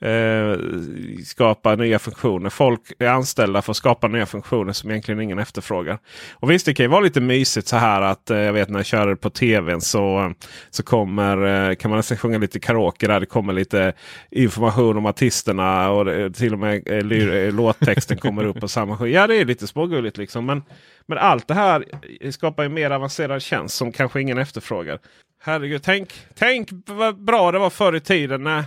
eh, 0.01 0.59
skapa 1.25 1.77
nya 1.77 1.99
funktioner. 1.99 2.51
Folk 2.51 2.81
är 2.99 3.09
anställda 3.09 3.63
för 3.63 3.71
att 3.71 3.77
skapa 3.77 4.09
nya 4.09 4.27
funktioner 4.27 4.73
som 4.73 4.91
egentligen 4.91 5.21
ingen 5.21 5.39
efterfrågar. 5.39 5.99
Och 6.33 6.51
visst, 6.51 6.67
det 6.67 6.75
kan 6.75 6.85
ju 6.85 6.91
vara 6.91 7.01
lite 7.01 7.21
mysigt 7.21 7.69
så 7.69 7.77
här 7.77 8.03
att 8.03 8.31
eh, 8.31 8.39
jag 8.39 8.53
vet 8.53 8.69
när 8.69 8.79
jag 8.79 8.87
kör 8.87 9.15
på 9.15 9.31
tvn 9.31 9.81
så, 9.81 10.33
så 10.71 10.83
kommer, 10.83 11.69
eh, 11.71 11.75
kan 11.75 11.91
man 11.91 11.99
nästan 11.99 12.19
sjunga 12.19 12.39
lite 12.39 12.61
karaoke 12.61 13.07
där. 13.07 13.21
Det 13.21 13.27
kommer 13.27 13.53
lite 13.53 13.93
information 14.31 14.97
om 14.97 15.07
artisterna 15.07 15.91
och 15.91 16.05
det, 16.05 16.31
till 16.31 16.53
och 16.53 16.59
med 16.59 16.89
eh, 16.89 17.29
eh 17.29 17.55
låttexten 17.55 18.19
kommer 18.19 18.45
upp 18.45 18.61
på 18.61 18.69
samma 18.69 19.07
Ja, 19.07 19.27
det 19.27 19.37
är 19.37 19.45
lite 19.45 19.67
smågulligt 19.67 20.17
liksom. 20.17 20.47
Men, 20.47 20.63
men 21.07 21.19
allt 21.19 21.49
det 21.49 21.55
här 21.55 21.85
skapar 22.31 22.65
en 22.65 22.75
mer 22.75 22.91
avancerad 22.91 23.43
tjänst 23.43 23.75
som 23.75 23.93
kanske 23.93 24.21
ingen 24.21 24.39
efterfrågar. 24.39 24.99
Herregud, 25.41 25.83
tänk, 25.83 26.13
tänk 26.35 26.69
vad 26.87 27.25
bra 27.25 27.53
det 27.53 27.59
var 27.59 27.71
förr 27.71 27.97
i 27.97 28.01
tiden 28.01 28.43
när 28.43 28.65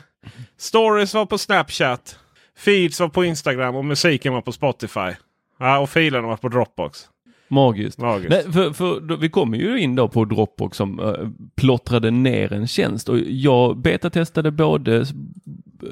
Stories 0.57 1.13
var 1.13 1.25
på 1.25 1.37
Snapchat. 1.37 2.19
Feeds 2.57 2.99
var 2.99 3.09
på 3.09 3.25
Instagram 3.25 3.75
och 3.75 3.85
musiken 3.85 4.33
var 4.33 4.41
på 4.41 4.51
Spotify. 4.51 5.11
Ja, 5.59 5.79
och 5.79 5.89
filerna 5.89 6.27
var 6.27 6.37
på 6.37 6.49
Dropbox. 6.49 7.07
Magiskt. 7.47 7.97
Magiskt. 7.97 8.29
Nej, 8.29 8.51
för, 8.53 8.73
för, 8.73 9.17
vi 9.17 9.29
kommer 9.29 9.57
ju 9.57 9.79
in 9.79 9.95
då 9.95 10.07
på 10.07 10.25
Dropbox 10.25 10.77
som 10.77 10.99
uh, 10.99 11.29
plottrade 11.55 12.11
ner 12.11 12.53
en 12.53 12.67
tjänst 12.67 13.09
och 13.09 13.19
jag 13.19 13.77
betatestade 13.77 14.51
både 14.51 15.05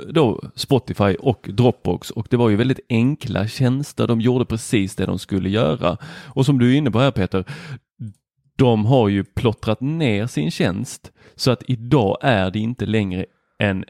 då 0.10 0.42
Spotify 0.56 1.16
och 1.16 1.50
Dropbox 1.54 2.12
och 2.12 2.28
det 2.30 2.38
var 2.38 2.50
ju 2.50 2.56
väldigt 2.56 2.80
enkla 2.90 3.48
tjänster. 3.48 4.08
De 4.08 4.22
gjorde 4.22 4.46
precis 4.46 4.96
det 4.96 5.06
de 5.06 5.20
skulle 5.20 5.50
göra. 5.50 5.98
Och 6.28 6.46
som 6.46 6.60
du 6.60 6.74
är 6.74 6.78
inne 6.78 6.92
på 6.92 7.00
här 7.00 7.12
Peter, 7.12 7.44
de 8.56 8.86
har 8.86 9.10
ju 9.10 9.24
plottrat 9.24 9.82
ner 9.82 10.28
sin 10.28 10.52
tjänst 10.52 11.12
så 11.36 11.52
att 11.52 11.64
idag 11.68 12.18
är 12.22 12.52
det 12.52 12.60
inte 12.60 12.86
längre 12.86 13.26
en 13.58 13.86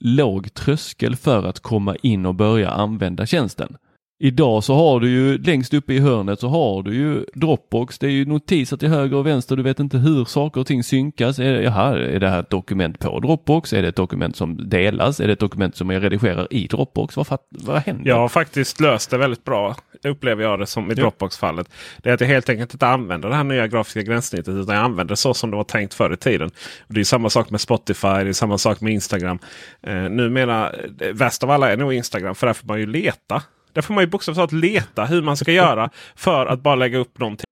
låg 0.00 0.54
tröskel 0.54 1.16
för 1.16 1.46
att 1.46 1.60
komma 1.60 1.96
in 1.96 2.26
och 2.26 2.34
börja 2.34 2.70
använda 2.70 3.26
tjänsten. 3.26 3.76
Idag 4.22 4.64
så 4.64 4.74
har 4.74 5.00
du 5.00 5.10
ju 5.10 5.38
längst 5.38 5.74
uppe 5.74 5.94
i 5.94 5.98
hörnet 5.98 6.40
så 6.40 6.48
har 6.48 6.82
du 6.82 6.94
ju 6.94 7.24
Dropbox. 7.34 7.98
Det 7.98 8.06
är 8.06 8.10
ju 8.10 8.24
notiser 8.24 8.76
till 8.76 8.88
höger 8.88 9.16
och 9.16 9.26
vänster. 9.26 9.56
Du 9.56 9.62
vet 9.62 9.80
inte 9.80 9.98
hur 9.98 10.24
saker 10.24 10.60
och 10.60 10.66
ting 10.66 10.84
synkas. 10.84 11.38
Är 11.38 11.52
det, 11.52 11.62
jaha, 11.62 11.98
är 11.98 12.20
det 12.20 12.28
här 12.28 12.40
ett 12.40 12.50
dokument 12.50 12.98
på 12.98 13.20
Dropbox? 13.20 13.72
Är 13.72 13.82
det 13.82 13.88
ett 13.88 13.96
dokument 13.96 14.36
som 14.36 14.68
delas? 14.68 15.20
Är 15.20 15.26
det 15.26 15.32
ett 15.32 15.40
dokument 15.40 15.76
som 15.76 15.90
jag 15.90 16.04
redigerar 16.04 16.46
i 16.50 16.66
Dropbox? 16.66 17.16
Vad, 17.16 17.26
vad 17.50 17.82
händer? 17.82 18.10
Jag 18.10 18.16
har 18.16 18.28
faktiskt 18.28 18.80
löst 18.80 19.10
det 19.10 19.18
väldigt 19.18 19.44
bra. 19.44 19.76
Upplever 20.04 20.42
jag 20.42 20.58
det 20.58 20.66
som 20.66 20.90
i 20.90 20.94
Dropbox-fallet. 20.94 21.68
Det 21.98 22.10
är 22.10 22.14
att 22.14 22.20
jag 22.20 22.28
helt 22.28 22.48
enkelt 22.48 22.74
inte 22.74 22.86
använder 22.86 23.28
det 23.28 23.34
här 23.34 23.44
nya 23.44 23.66
grafiska 23.66 24.02
gränssnittet. 24.02 24.54
Utan 24.54 24.74
jag 24.74 24.84
använder 24.84 25.12
det 25.12 25.16
så 25.16 25.34
som 25.34 25.50
det 25.50 25.56
var 25.56 25.64
tänkt 25.64 25.94
förr 25.94 26.12
i 26.12 26.16
tiden. 26.16 26.50
Och 26.88 26.94
det 26.94 27.00
är 27.00 27.04
samma 27.04 27.30
sak 27.30 27.50
med 27.50 27.60
Spotify. 27.60 28.08
Det 28.08 28.28
är 28.28 28.32
samma 28.32 28.58
sak 28.58 28.80
med 28.80 28.92
Instagram. 28.92 29.38
Eh, 29.82 29.94
numera, 29.94 30.72
värst 31.12 31.42
av 31.42 31.50
alla 31.50 31.72
är 31.72 31.76
nog 31.76 31.92
Instagram. 31.92 32.34
För 32.34 32.46
där 32.46 32.54
får 32.54 32.66
man 32.66 32.80
ju 32.80 32.86
leta. 32.86 33.42
Där 33.72 33.82
får 33.82 33.94
man 33.94 34.04
ju 34.04 34.10
bokstavligt 34.10 34.36
talat 34.36 34.52
leta 34.52 35.04
hur 35.04 35.22
man 35.22 35.36
ska 35.36 35.52
göra 35.52 35.90
för 36.14 36.46
att 36.46 36.62
bara 36.62 36.74
lägga 36.74 36.98
upp 36.98 37.18
någonting. 37.18 37.44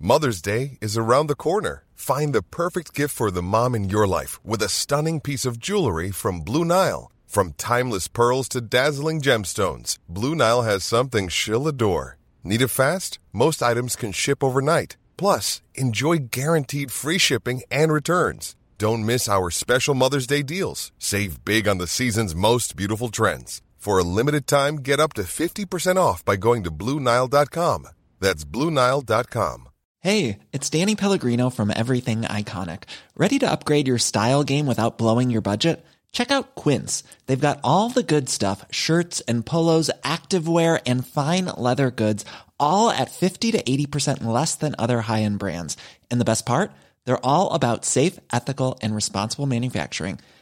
Mother's 0.00 0.42
Day 0.42 0.78
is 0.80 0.98
around 0.98 1.28
the 1.28 1.36
corner. 1.36 1.84
Find 1.94 2.32
the 2.32 2.42
perfect 2.42 2.92
gift 2.98 3.14
for 3.14 3.30
the 3.30 3.42
mom 3.42 3.76
in 3.76 3.88
your 3.88 4.06
life 4.20 4.40
with 4.44 4.62
a 4.62 4.68
stunning 4.68 5.20
piece 5.20 5.48
of 5.48 5.56
jewelry 5.58 6.10
from 6.10 6.40
Blue 6.40 6.64
Nile. 6.64 7.12
From 7.28 7.52
timeless 7.52 8.08
pearls 8.08 8.48
to 8.48 8.60
dazzling 8.60 9.20
gemstones, 9.20 9.96
Blue 10.08 10.34
Nile 10.34 10.62
has 10.62 10.84
something 10.84 11.28
she'll 11.28 11.68
adore. 11.68 12.18
Need 12.42 12.62
it 12.62 12.68
fast? 12.68 13.20
Most 13.32 13.62
items 13.62 13.96
can 13.96 14.12
ship 14.12 14.42
overnight. 14.42 14.96
Plus, 15.16 15.62
enjoy 15.74 16.18
guaranteed 16.30 16.90
free 16.90 17.18
shipping 17.18 17.62
and 17.70 17.92
returns. 17.92 18.56
Don't 18.76 19.06
miss 19.06 19.28
our 19.28 19.48
special 19.50 19.94
Mother's 19.94 20.26
Day 20.26 20.42
deals. 20.42 20.90
Save 20.98 21.44
big 21.44 21.68
on 21.68 21.78
the 21.78 21.86
season's 21.86 22.34
most 22.34 22.74
beautiful 22.74 23.08
trends. 23.08 23.62
For 23.82 23.98
a 23.98 24.04
limited 24.04 24.46
time, 24.46 24.76
get 24.76 25.00
up 25.00 25.12
to 25.14 25.22
50% 25.22 25.96
off 25.96 26.24
by 26.24 26.36
going 26.36 26.62
to 26.62 26.70
Bluenile.com. 26.70 27.88
That's 28.20 28.44
Bluenile.com. 28.44 29.68
Hey, 29.98 30.38
it's 30.52 30.70
Danny 30.70 30.94
Pellegrino 30.94 31.50
from 31.50 31.72
Everything 31.74 32.20
Iconic. 32.22 32.84
Ready 33.16 33.40
to 33.40 33.50
upgrade 33.50 33.88
your 33.88 33.98
style 33.98 34.44
game 34.44 34.66
without 34.66 34.98
blowing 34.98 35.30
your 35.30 35.40
budget? 35.40 35.84
Check 36.12 36.30
out 36.30 36.54
Quince. 36.54 37.02
They've 37.26 37.48
got 37.48 37.58
all 37.64 37.88
the 37.88 38.04
good 38.04 38.28
stuff 38.28 38.64
shirts 38.70 39.20
and 39.22 39.44
polos, 39.44 39.90
activewear, 40.04 40.80
and 40.86 41.04
fine 41.04 41.46
leather 41.46 41.90
goods, 41.90 42.24
all 42.60 42.88
at 42.88 43.10
50 43.10 43.50
to 43.50 43.64
80% 43.64 44.22
less 44.24 44.54
than 44.54 44.76
other 44.78 45.00
high 45.00 45.22
end 45.22 45.40
brands. 45.40 45.76
And 46.08 46.20
the 46.20 46.30
best 46.30 46.46
part? 46.46 46.70
They're 47.04 47.26
all 47.26 47.50
about 47.50 47.84
safe, 47.84 48.20
ethical, 48.32 48.78
and 48.80 48.94
responsible 48.94 49.46
manufacturing. 49.46 50.20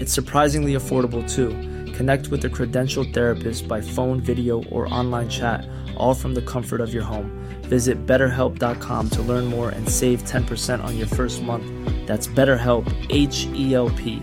It's 0.00 0.14
surprisingly 0.14 0.72
affordable 0.72 1.22
too. 1.30 1.50
Connect 1.92 2.28
with 2.28 2.42
a 2.46 2.48
credentialed 2.48 3.12
therapist 3.12 3.68
by 3.68 3.82
phone, 3.82 4.20
video, 4.20 4.64
or 4.64 4.92
online 4.92 5.28
chat, 5.28 5.68
all 5.98 6.14
from 6.14 6.34
the 6.34 6.40
comfort 6.40 6.80
of 6.80 6.94
your 6.94 7.02
home. 7.02 7.30
Visit 7.64 8.06
betterhelp.com 8.06 9.10
to 9.10 9.22
learn 9.22 9.44
more 9.44 9.68
and 9.68 9.86
save 9.86 10.22
10% 10.22 10.82
on 10.82 10.96
your 10.96 11.06
first 11.06 11.42
month. 11.42 11.66
That's 12.06 12.26
BetterHelp, 12.26 12.86
H 13.10 13.46
E 13.54 13.74
L 13.74 13.90
P. 13.90 14.22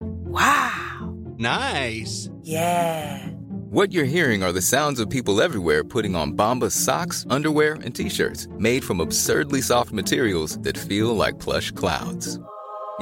Wow. 0.00 1.14
Nice. 1.38 2.28
Yeah. 2.42 3.24
What 3.70 3.92
you're 3.92 4.04
hearing 4.16 4.42
are 4.42 4.52
the 4.52 4.60
sounds 4.60 4.98
of 4.98 5.08
people 5.08 5.40
everywhere 5.40 5.84
putting 5.84 6.16
on 6.16 6.32
Bombas 6.32 6.72
socks, 6.72 7.24
underwear, 7.30 7.74
and 7.84 7.94
t-shirts 7.94 8.48
made 8.58 8.82
from 8.82 8.98
absurdly 9.00 9.62
soft 9.62 9.92
materials 9.92 10.58
that 10.58 10.76
feel 10.76 11.14
like 11.14 11.38
plush 11.38 11.70
clouds. 11.70 12.40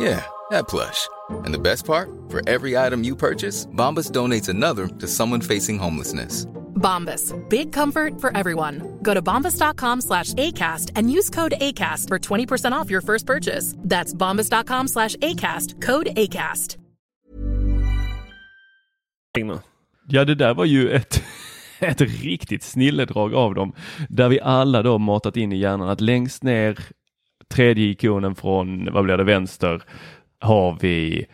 Yeah, 0.00 0.24
that 0.50 0.66
plush. 0.66 1.08
And 1.44 1.52
the 1.52 1.58
best 1.58 1.84
part? 1.84 2.08
For 2.30 2.40
every 2.48 2.76
item 2.86 3.04
you 3.04 3.14
purchase, 3.14 3.66
Bombas 3.66 4.10
donates 4.10 4.48
another 4.48 4.88
to 4.88 5.06
someone 5.06 5.42
facing 5.42 5.78
homelessness. 5.78 6.46
Bombas. 6.74 7.34
Big 7.48 7.72
comfort 7.72 8.20
for 8.20 8.34
everyone. 8.36 8.98
Go 9.02 9.14
to 9.14 9.22
bombas.com 9.22 10.00
slash 10.00 10.32
ACAST 10.34 10.92
and 10.96 11.10
use 11.12 11.28
code 11.30 11.52
ACAST 11.60 12.08
for 12.08 12.18
20% 12.18 12.72
off 12.72 12.90
your 12.90 13.02
first 13.02 13.26
purchase. 13.26 13.74
That's 13.78 14.14
bombas.com 14.14 14.88
slash 14.88 15.16
ACAST. 15.16 15.82
Code 15.82 16.06
ACAST. 16.16 16.76
Ja, 20.08 20.24
det 20.24 20.34
där 20.34 20.54
var 20.54 20.64
ju 20.64 20.90
ett, 20.90 21.22
ett 21.78 22.00
riktigt 22.00 22.62
snilledrag 22.62 23.34
av 23.34 23.54
dem. 23.54 23.72
Där 24.08 24.28
vi 24.28 24.40
alla 24.40 24.82
då 24.82 24.98
matat 24.98 25.36
in 25.36 25.52
i 25.52 25.56
hjärnan 25.56 25.88
att 25.88 26.00
längst 26.00 26.42
ner 26.42 26.78
tredje 27.50 27.84
ikonen 27.84 28.34
från, 28.34 28.88
vad 28.92 29.04
blir 29.04 29.16
det, 29.16 29.24
vänster 29.24 29.82
har 30.40 30.78
vi 30.80 31.26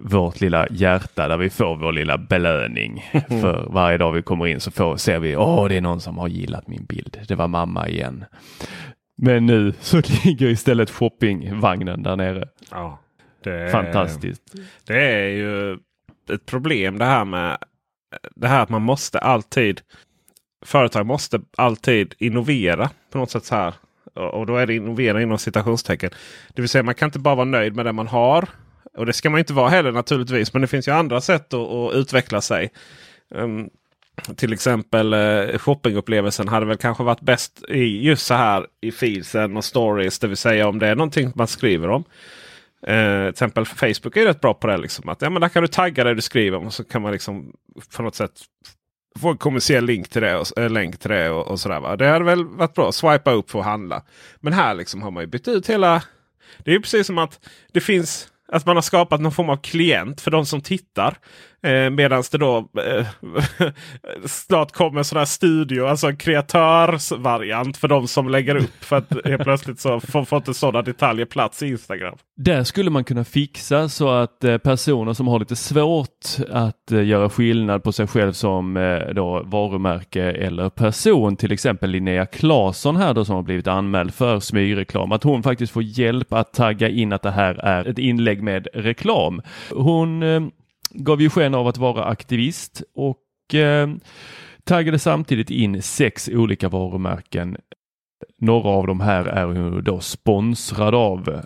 vårt 0.00 0.40
lilla 0.40 0.66
hjärta 0.70 1.28
där 1.28 1.36
vi 1.36 1.50
får 1.50 1.76
vår 1.76 1.92
lilla 1.92 2.18
belöning. 2.18 3.04
För 3.28 3.66
varje 3.70 3.98
dag 3.98 4.12
vi 4.12 4.22
kommer 4.22 4.46
in 4.46 4.60
så 4.60 4.70
får, 4.70 4.96
ser 4.96 5.18
vi, 5.18 5.36
åh 5.36 5.68
det 5.68 5.76
är 5.76 5.80
någon 5.80 6.00
som 6.00 6.18
har 6.18 6.28
gillat 6.28 6.68
min 6.68 6.84
bild. 6.84 7.18
Det 7.28 7.34
var 7.34 7.48
mamma 7.48 7.88
igen. 7.88 8.24
Men 9.16 9.46
nu 9.46 9.72
så 9.80 9.96
ligger 10.24 10.46
istället 10.46 10.90
shoppingvagnen 10.90 12.02
där 12.02 12.16
nere. 12.16 12.48
Ja, 12.70 12.98
det, 13.44 13.70
Fantastiskt. 13.70 14.42
Det 14.86 15.12
är 15.12 15.28
ju 15.28 15.72
ett 16.32 16.46
problem 16.46 16.98
det 16.98 17.04
här 17.04 17.24
med 17.24 17.58
det 18.34 18.48
här 18.48 18.62
att 18.62 18.68
man 18.68 18.82
måste 18.82 19.18
alltid 19.18 19.80
Företag 20.66 21.06
måste 21.06 21.40
alltid 21.56 22.14
innovera 22.18 22.90
på 23.10 23.18
något 23.18 23.30
sätt 23.30 23.44
så 23.44 23.54
här. 23.54 23.74
Och 24.14 24.46
då 24.46 24.56
är 24.56 24.66
det 24.66 24.74
innovera 24.74 25.22
inom 25.22 25.38
citationstecken. 25.38 26.10
Det 26.54 26.62
vill 26.62 26.68
säga 26.68 26.82
man 26.82 26.94
kan 26.94 27.06
inte 27.06 27.18
bara 27.18 27.34
vara 27.34 27.44
nöjd 27.44 27.76
med 27.76 27.86
det 27.86 27.92
man 27.92 28.08
har. 28.08 28.48
Och 28.96 29.06
det 29.06 29.12
ska 29.12 29.30
man 29.30 29.38
inte 29.38 29.52
vara 29.52 29.68
heller 29.68 29.92
naturligtvis. 29.92 30.52
Men 30.52 30.62
det 30.62 30.68
finns 30.68 30.88
ju 30.88 30.92
andra 30.92 31.20
sätt 31.20 31.54
att, 31.54 31.60
att 31.60 31.94
utveckla 31.94 32.40
sig. 32.40 32.72
Um, 33.30 33.70
till 34.36 34.52
exempel 34.52 35.12
eh, 35.12 35.58
shoppingupplevelsen 35.58 36.48
hade 36.48 36.66
väl 36.66 36.76
kanske 36.76 37.02
varit 37.02 37.20
bäst 37.20 37.64
i 37.68 38.02
just 38.02 38.26
så 38.26 38.34
här 38.34 38.66
i 38.80 38.92
feedsen 38.92 39.56
och 39.56 39.64
stories. 39.64 40.18
Det 40.18 40.26
vill 40.26 40.36
säga 40.36 40.68
om 40.68 40.78
det 40.78 40.86
är 40.86 40.94
någonting 40.94 41.32
man 41.34 41.46
skriver 41.46 41.88
om. 41.88 42.04
Eh, 42.86 43.22
till 43.22 43.28
exempel 43.28 43.64
Facebook 43.66 44.16
är 44.16 44.24
rätt 44.24 44.40
bra 44.40 44.54
på 44.54 44.66
det. 44.66 44.76
Liksom, 44.76 45.08
att, 45.08 45.22
ja, 45.22 45.30
men 45.30 45.42
där 45.42 45.48
kan 45.48 45.62
du 45.62 45.68
tagga 45.68 46.04
det 46.04 46.14
du 46.14 46.20
skriver 46.20 46.58
om 46.58 46.66
och 46.66 46.74
så 46.74 46.84
kan 46.84 47.02
man 47.02 47.12
liksom 47.12 47.52
på 47.96 48.02
något 48.02 48.14
sätt 48.14 48.40
få 49.20 49.28
en 49.30 49.36
kommersiell 49.36 49.86
länk 49.86 50.08
till 50.08 50.22
det 50.22 50.36
och, 50.36 50.58
eh, 50.58 50.70
länk 50.70 50.98
till 50.98 51.10
det. 51.10 51.30
Och, 51.30 51.46
och 51.46 51.60
sådär, 51.60 51.80
va? 51.80 51.96
Det 51.96 52.08
hade 52.08 52.24
väl 52.24 52.44
varit 52.44 52.74
bra. 52.74 52.92
Swipa 52.92 53.32
upp 53.32 53.50
för 53.50 53.58
att 53.58 53.64
handla. 53.64 54.02
Men 54.40 54.52
här 54.52 54.74
liksom 54.74 55.02
har 55.02 55.10
man 55.10 55.22
ju 55.22 55.26
bytt 55.26 55.48
ut 55.48 55.70
hela... 55.70 56.02
Det 56.58 56.70
är 56.70 56.74
ju 56.74 56.80
precis 56.80 57.06
som 57.06 57.18
att 57.18 57.40
det 57.72 57.80
finns 57.80 58.28
att 58.48 58.66
man 58.66 58.76
har 58.76 58.82
skapat 58.82 59.20
någon 59.20 59.32
form 59.32 59.50
av 59.50 59.56
klient 59.56 60.20
för 60.20 60.30
de 60.30 60.46
som 60.46 60.60
tittar. 60.60 61.18
Eh, 61.64 61.90
Medan 61.90 62.22
det 62.32 62.38
då 62.38 62.56
eh, 62.58 63.06
snart 64.26 64.72
kommer 64.72 65.02
sådana 65.02 65.20
här 65.20 65.26
studio, 65.26 65.86
alltså 65.86 66.06
en 66.06 66.16
kreatörsvariant 66.16 67.76
för 67.76 67.88
de 67.88 68.08
som 68.08 68.28
lägger 68.28 68.56
upp. 68.56 68.84
För 68.84 68.96
att 68.96 69.12
helt 69.24 69.42
plötsligt 69.42 69.80
så 69.80 70.00
får, 70.00 70.24
får 70.24 70.36
inte 70.36 70.54
sådana 70.54 70.82
detaljer 70.82 71.26
plats 71.26 71.62
i 71.62 71.68
Instagram. 71.68 72.16
Där 72.36 72.64
skulle 72.64 72.90
man 72.90 73.04
kunna 73.04 73.24
fixa 73.24 73.88
så 73.88 74.08
att 74.08 74.44
eh, 74.44 74.58
personer 74.58 75.12
som 75.12 75.28
har 75.28 75.38
lite 75.38 75.56
svårt 75.56 76.26
att 76.50 76.92
eh, 76.92 77.04
göra 77.04 77.30
skillnad 77.30 77.82
på 77.82 77.92
sig 77.92 78.06
själv 78.06 78.32
som 78.32 78.76
eh, 78.76 78.98
då 79.14 79.42
varumärke 79.44 80.22
eller 80.22 80.70
person, 80.70 81.36
till 81.36 81.52
exempel 81.52 81.90
Linnea 81.90 82.26
Claesson 82.26 82.96
här 82.96 83.14
då 83.14 83.24
som 83.24 83.34
har 83.34 83.42
blivit 83.42 83.66
anmäld 83.66 84.14
för 84.14 84.40
smygreklam, 84.40 85.12
att 85.12 85.22
hon 85.22 85.42
faktiskt 85.42 85.72
får 85.72 85.82
hjälp 85.82 86.32
att 86.32 86.52
tagga 86.52 86.88
in 86.88 87.12
att 87.12 87.22
det 87.22 87.30
här 87.30 87.54
är 87.54 87.88
ett 87.88 87.98
inlägg 87.98 88.42
med 88.42 88.68
reklam. 88.74 89.42
Hon 89.70 90.22
eh, 90.22 90.40
gav 90.94 91.22
ju 91.22 91.30
sken 91.30 91.54
av 91.54 91.66
att 91.66 91.78
vara 91.78 92.04
aktivist 92.04 92.82
och 92.94 93.54
eh, 93.54 93.88
taggade 94.64 94.98
samtidigt 94.98 95.50
in 95.50 95.82
sex 95.82 96.28
olika 96.32 96.68
varumärken. 96.68 97.56
Några 98.38 98.68
av 98.68 98.86
de 98.86 99.00
här 99.00 99.24
är 99.24 99.44
hon 99.44 99.84
då 99.84 100.00
sponsrad 100.00 100.94
av 100.94 101.40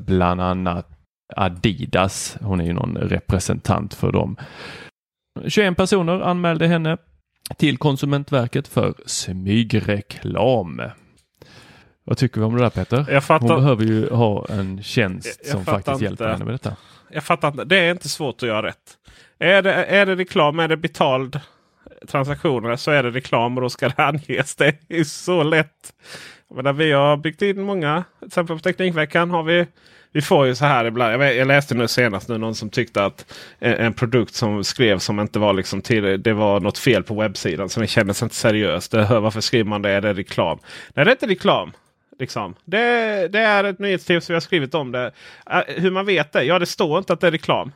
bland 0.00 0.40
annat 0.40 0.88
Adidas. 1.36 2.36
Hon 2.40 2.60
är 2.60 2.64
ju 2.64 2.72
någon 2.72 2.96
representant 2.96 3.94
för 3.94 4.12
dem. 4.12 4.36
21 5.46 5.76
personer 5.76 6.20
anmälde 6.20 6.66
henne 6.66 6.96
till 7.56 7.78
Konsumentverket 7.78 8.68
för 8.68 8.94
smygreklam. 9.06 10.82
Vad 12.04 12.18
tycker 12.18 12.40
vi 12.40 12.46
om 12.46 12.56
det 12.56 12.62
där 12.62 12.70
Peter? 12.70 13.04
Hon 13.48 13.48
behöver 13.60 13.84
ju 13.84 14.10
ha 14.10 14.46
en 14.48 14.82
tjänst 14.82 15.40
Jag 15.44 15.52
som 15.52 15.64
faktiskt 15.64 16.00
hjälper 16.00 16.24
inte. 16.24 16.32
henne 16.32 16.44
med 16.44 16.54
detta. 16.54 16.76
Jag 17.10 17.24
fattar 17.24 17.48
inte. 17.48 17.64
Det 17.64 17.76
är 17.78 17.90
inte 17.90 18.08
svårt 18.08 18.42
att 18.42 18.48
göra 18.48 18.66
rätt. 18.66 18.96
Är 19.38 19.62
det, 19.62 19.72
är 19.74 20.06
det 20.06 20.14
reklam, 20.16 20.58
är 20.58 20.68
det 20.68 20.76
betald 20.76 21.40
transaktioner 22.08 22.76
så 22.76 22.90
är 22.90 23.02
det 23.02 23.10
reklam 23.10 23.56
och 23.56 23.62
då 23.62 23.70
ska 23.70 23.88
det 23.88 24.02
anges. 24.04 24.56
Det 24.56 24.74
är 24.88 25.04
så 25.04 25.42
lätt. 25.42 25.92
Menar, 26.54 26.72
vi 26.72 26.92
har 26.92 27.16
byggt 27.16 27.42
in 27.42 27.62
många. 27.62 28.04
Till 28.18 28.26
exempel 28.26 28.56
på 28.56 28.62
Teknikveckan 28.62 29.30
har 29.30 29.42
vi 29.42 29.66
vi 30.12 30.22
får 30.22 30.46
ju 30.46 30.54
så 30.54 30.64
här 30.64 30.84
ibland. 30.84 31.12
Jag, 31.12 31.18
vet- 31.18 31.36
jag 31.36 31.48
läste 31.48 31.74
nu 31.74 31.88
senast 31.88 32.28
nu 32.28 32.38
någon 32.38 32.54
som 32.54 32.70
tyckte 32.70 33.04
att 33.04 33.32
en, 33.58 33.72
en 33.74 33.92
produkt 33.94 34.34
som 34.34 34.64
skrevs 34.64 35.04
som 35.04 35.20
inte 35.20 35.38
var 35.38 35.52
liksom 35.52 35.82
till. 35.82 36.22
Det 36.22 36.32
var 36.32 36.60
något 36.60 36.78
fel 36.78 37.02
på 37.02 37.14
webbsidan 37.14 37.68
så 37.68 37.80
det 37.80 37.86
kändes 37.86 38.22
inte 38.22 38.34
seriöst. 38.34 38.90
Det, 38.92 39.04
hör- 39.04 39.20
varför 39.20 39.40
skriver 39.40 39.68
man 39.70 39.82
det? 39.82 39.90
Är 39.90 40.00
det 40.00 40.12
reklam? 40.14 40.58
Nej, 40.94 41.04
det 41.04 41.10
är 41.10 41.14
inte 41.14 41.26
reklam. 41.26 41.72
Liksom. 42.18 42.54
Det, 42.64 43.28
det 43.28 43.40
är 43.40 43.64
ett 43.64 43.78
nyhetstips 43.78 44.30
vi 44.30 44.34
har 44.34 44.40
skrivit 44.40 44.74
om 44.74 44.92
det. 44.92 45.12
Äh, 45.50 45.60
hur 45.66 45.90
man 45.90 46.06
vet 46.06 46.32
det? 46.32 46.44
Ja, 46.44 46.58
det 46.58 46.66
står 46.66 46.98
inte 46.98 47.12
att 47.12 47.20
det 47.20 47.26
är 47.26 47.30
reklam. 47.30 47.72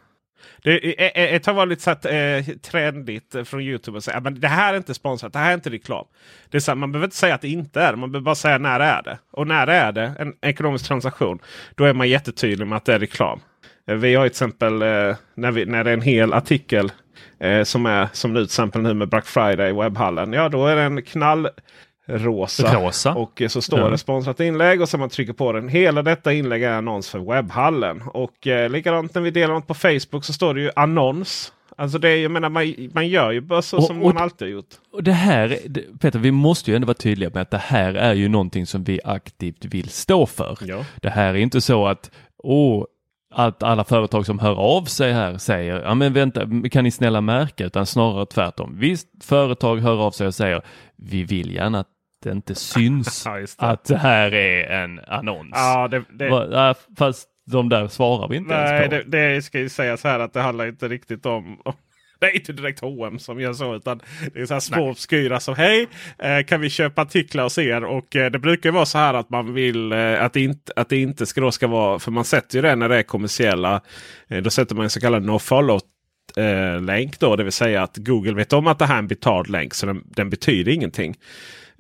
Det 0.63 1.35
Ett 1.35 1.43
tag 1.43 1.55
var 1.55 1.67
lite 1.67 1.83
så 1.83 1.91
att, 1.91 2.05
eh, 2.05 2.57
trendigt 2.63 3.37
från 3.45 3.61
Youtube 3.61 3.99
att 3.99 4.05
säga 4.05 4.21
men 4.21 4.41
det 4.41 4.49
här 4.49 4.73
är 4.73 4.77
inte 4.77 4.95
sponsrat, 4.95 5.33
det 5.33 5.39
här 5.39 5.51
är 5.51 5.55
inte 5.55 5.71
reklam. 5.71 6.07
Det 6.51 6.59
är 6.59 6.61
så 6.61 6.71
här, 6.71 6.77
man 6.77 6.93
behöver 6.93 7.07
inte 7.07 7.17
säga 7.17 7.35
att 7.35 7.41
det 7.41 7.49
inte 7.49 7.81
är 7.81 7.93
det, 7.93 7.97
man 7.97 8.13
behöver 8.13 8.25
bara 8.25 8.35
säga 8.35 8.59
när 8.59 8.79
det 8.79 8.85
är 8.85 9.03
det. 9.03 9.19
Och 9.31 9.47
när 9.47 9.67
det 9.67 9.73
är 9.73 9.93
det, 9.93 10.13
en 10.19 10.35
ekonomisk 10.43 10.87
transaktion, 10.87 11.39
då 11.75 11.85
är 11.85 11.95
man 11.95 12.09
jättetydlig 12.09 12.67
med 12.67 12.77
att 12.77 12.85
det 12.85 12.95
är 12.95 12.99
reklam. 12.99 13.41
Eh, 13.89 13.95
vi 13.97 14.15
har 14.15 14.25
till 14.25 14.31
exempel 14.31 14.83
eh, 14.83 15.17
när, 15.35 15.51
vi, 15.51 15.65
när 15.65 15.85
det 15.85 15.91
är 15.91 15.95
en 15.95 16.03
hel 16.03 16.33
artikel 16.33 16.93
eh, 17.41 17.63
som 17.63 17.87
är 17.87 18.09
som 18.13 18.33
nu 18.33 18.41
till 18.41 18.45
exempel 18.45 18.83
nu 18.83 18.95
med 18.95 19.09
Black 19.09 19.27
Friday 19.27 19.71
i 19.71 19.73
webbhallen. 19.73 20.33
Ja, 20.33 20.49
då 20.49 20.67
är 20.67 20.77
det 20.77 20.83
en 20.83 21.03
knall. 21.03 21.49
Rosa. 22.07 23.15
Och 23.15 23.43
eh, 23.43 23.49
så 23.49 23.63
står 23.63 23.79
Ja. 23.79 23.89
det 23.89 23.99
sponsrat 23.99 24.41
inlägg 24.41 24.81
och 24.81 24.89
så 24.89 24.99
man 24.99 25.09
trycker 25.09 25.33
på 25.33 25.53
den. 25.53 25.69
Hela 25.69 26.03
detta 26.03 26.33
inlägg 26.33 26.63
är 26.63 26.71
annons 26.73 27.09
för 27.11 27.19
webbhallen. 27.19 28.03
Och 28.03 28.47
eh, 28.47 28.71
likadant 28.71 29.15
när 29.15 29.23
vi 29.23 29.31
delar 29.31 29.55
något 29.55 29.67
på 29.67 29.75
Facebook 29.75 30.25
så 30.25 30.33
står 30.33 30.55
det 30.55 30.61
ju 30.61 30.71
annons. 30.77 31.53
Alltså 31.77 31.99
det 31.99 32.09
är 32.09 32.17
jag 32.17 32.31
menar, 32.31 32.49
man, 32.49 32.75
man 32.95 33.09
gör 33.09 33.31
ju 33.31 33.41
bara 33.41 33.63
så 33.63 33.77
Och- 33.77 33.85
som 33.85 34.03
och- 34.03 34.15
man 34.15 34.23
alltid 34.23 34.49
har 34.49 34.53
gjort. 34.53 34.75
Och 34.93 35.03
det 35.03 35.13
här, 35.13 35.59
Peter, 36.01 36.19
vi 36.19 36.31
måste 36.31 36.71
ju 36.71 36.75
ändå 36.75 36.87
vara 36.87 36.95
tydliga 36.95 37.31
med 37.35 37.43
att 37.43 37.51
det 37.51 37.59
här 37.59 37.95
är 37.95 38.15
ju 38.15 38.29
någonting 38.29 38.67
som 38.67 38.85
vi 38.85 39.01
aktivt 39.05 39.65
vill 39.65 39.89
stå 39.89 40.27
för. 40.27 40.59
Ja. 40.61 40.85
Det 41.01 41.11
här 41.11 41.35
är 41.35 41.39
inte 41.39 41.61
så 41.61 41.87
att, 41.87 42.11
åh, 42.39 42.85
att 43.35 43.63
alla 43.63 43.85
företag 43.85 44.27
som 44.27 44.39
hör 44.39 44.55
av 44.55 44.85
sig 44.85 45.13
här 45.13 45.39
säger, 45.39 45.81
ja 45.83 45.95
men 45.95 46.13
vänta, 46.13 46.41
kan 46.71 46.85
ni 46.85 46.91
snälla 46.91 47.21
märka, 47.21 47.65
utan 47.65 47.87
snarare 47.87 48.27
tvärtom. 48.27 48.79
Visst, 48.79 49.09
företag 49.25 49.77
hör 49.77 50.07
av 50.07 50.11
sig 50.11 50.27
och 50.27 50.35
säger, 50.35 50.63
vi 50.97 51.25
vill 51.25 51.55
gärna 51.55 51.81
att 51.81 51.89
det 52.23 52.31
inte 52.31 52.55
syns 52.55 53.23
Ja, 53.27 53.37
det. 53.37 53.47
att 53.59 53.85
det 53.85 53.97
här 53.97 54.35
är 54.35 54.83
en 54.83 55.01
annons. 55.07 55.51
Ja, 55.53 55.89
det, 55.89 56.05
det, 56.13 56.75
Fast 56.99 57.29
de 57.51 57.69
där 57.69 57.89
svarar 57.89 58.29
vi 58.29 58.37
inte 58.37 58.55
nej, 58.55 58.81
ens 58.83 59.05
på. 59.05 59.11
det, 59.11 59.35
det 59.35 59.43
ska 59.43 59.59
ju 59.59 59.69
sägas 59.69 60.05
här 60.05 60.19
att 60.19 60.33
det 60.33 60.41
handlar 60.41 60.67
inte 60.67 60.89
riktigt 60.89 61.27
om 61.27 61.59
Det 62.23 62.29
är 62.29 62.37
inte 62.37 62.53
direkt 62.53 62.81
H&M 62.81 63.19
som 63.19 63.41
gör 63.41 63.53
så. 63.53 63.75
Utan 63.75 64.01
det 64.35 64.41
är 64.41 64.47
så 64.47 64.55
här 64.55 64.61
små 64.61 64.91
obskyra 64.91 65.41
som 65.41 65.55
hej, 65.55 65.89
eh, 66.19 66.45
kan 66.47 66.61
vi 66.61 66.71
köpa 66.71 67.03
artiklar 67.03 67.43
hos 67.43 67.59
er? 67.59 67.85
Och 67.85 68.17
eh, 68.17 68.31
det 68.31 68.39
brukar 68.39 68.71
vara 68.71 68.87
så 68.87 68.99
här 68.99 69.15
att 69.15 69.31
man 69.31 69.55
vill 69.55 69.93
eh, 69.93 70.25
att, 70.25 70.33
det 70.33 70.41
inte, 70.41 70.73
att 70.77 70.89
det 70.89 70.97
inte 70.97 71.27
ska, 71.27 71.41
då 71.41 71.51
ska 71.51 71.67
vara. 71.67 71.99
För 71.99 72.11
man 72.11 72.25
sätter 72.25 72.57
ju 72.57 72.63
det 72.63 72.77
när 72.77 72.89
det 72.89 72.97
är 72.99 73.03
kommersiella. 73.03 73.81
Då 74.43 74.51
sätter 74.51 74.75
man 74.75 74.85
en 74.85 74.91
så 74.91 75.01
kallad 75.01 75.23
no 75.23 75.39
follow 75.39 75.81
länk 76.81 77.19
då. 77.19 77.37
Det 77.37 77.45
vill 77.45 77.53
säga 77.53 77.83
att 77.83 77.97
Google 77.97 78.35
vet 78.35 78.53
om 78.53 78.67
att 78.67 78.79
det 78.79 78.87
här 78.87 78.95
är 78.95 78.99
en 78.99 79.07
betald 79.07 79.49
länk. 79.49 79.75
Så 79.75 79.87
den, 79.87 80.03
den 80.07 80.31
betyder 80.31 80.73
ingenting. 80.73 81.17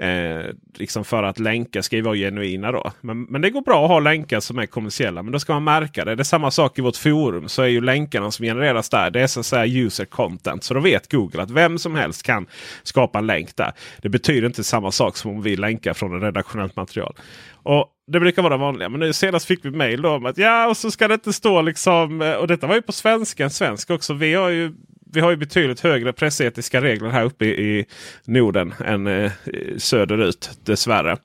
Eh, 0.03 0.45
liksom 0.75 1.05
för 1.05 1.23
att 1.23 1.39
länkar 1.39 1.83
ska 1.83 1.97
ju 1.97 2.03
vara 2.03 2.17
genuina 2.17 2.73
då. 2.73 2.93
Men, 3.01 3.23
men 3.23 3.41
det 3.41 3.51
går 3.51 3.63
bra 3.63 3.85
att 3.85 3.91
ha 3.91 4.01
länkar 4.01 4.41
som 4.41 4.59
är 4.59 4.67
kommersiella. 4.67 5.23
Men 5.23 5.33
då 5.33 5.39
ska 5.39 5.53
man 5.53 5.65
märka 5.65 6.05
det. 6.05 6.15
Det 6.15 6.23
är 6.23 6.25
samma 6.25 6.51
sak 6.51 6.79
i 6.79 6.83
vårt 6.83 6.97
forum. 6.97 7.49
Så 7.49 7.63
är 7.63 7.67
ju 7.67 7.81
länkarna 7.81 8.31
som 8.31 8.45
genereras 8.45 8.89
där. 8.89 9.11
Det 9.11 9.21
är 9.21 9.27
så 9.27 9.41
att 9.41 9.47
säga 9.47 9.85
user 9.85 10.05
content. 10.05 10.65
Så 10.65 10.75
då 10.75 10.81
vet 10.81 11.13
Google 11.13 11.43
att 11.43 11.51
vem 11.51 11.79
som 11.79 11.95
helst 11.95 12.23
kan 12.23 12.47
skapa 12.83 13.19
en 13.19 13.27
länk 13.27 13.57
där. 13.57 13.73
Det 13.99 14.09
betyder 14.09 14.47
inte 14.47 14.65
samma 14.65 14.93
sak 14.93 15.17
som 15.17 15.31
om 15.31 15.43
vi 15.43 15.57
länkar 15.57 15.95
från 15.95 16.17
ett 16.17 16.23
redaktionellt 16.23 16.77
material. 16.77 17.15
Och 17.53 17.89
det 18.07 18.21
brukar 18.21 18.43
vara 18.43 18.55
det 18.57 18.61
vanliga. 18.61 18.89
Men 18.89 19.01
nu 19.01 19.13
senast 19.13 19.47
fick 19.47 19.65
vi 19.65 19.71
mail 19.71 20.07
om 20.07 20.27
att 20.27 20.39
ja, 20.39 20.69
och 20.69 20.77
så 20.77 20.91
ska 20.91 21.09
det 21.09 21.15
inte 21.15 21.33
stå 21.33 21.63
liksom. 21.63 22.23
Eh, 22.23 22.33
och 22.33 22.47
detta 22.47 22.67
var 22.67 22.75
ju 22.75 22.83
på 22.83 22.93
svenska, 22.93 23.45
en 23.45 23.51
svensk 23.51 23.91
också. 23.91 24.15
Vi 24.15 24.35
har 24.35 24.49
ju 24.49 24.73
vi 25.13 25.21
har 25.21 25.31
ju 25.31 25.37
betydligt 25.37 25.81
högre 25.81 26.13
pressetiska 26.13 26.81
regler 26.81 27.11
här 27.11 27.25
uppe 27.25 27.45
i, 27.45 27.87
Norden 28.25 28.75
än 28.85 29.07
eh, 29.07 29.33
söderut 29.77 30.51
dessvärre. 30.65 31.17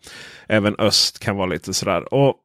Även 0.47 0.75
öst 0.79 1.19
kan 1.19 1.35
vara 1.35 1.47
lite 1.47 1.73
sådär. 1.73 2.13
Och 2.13 2.35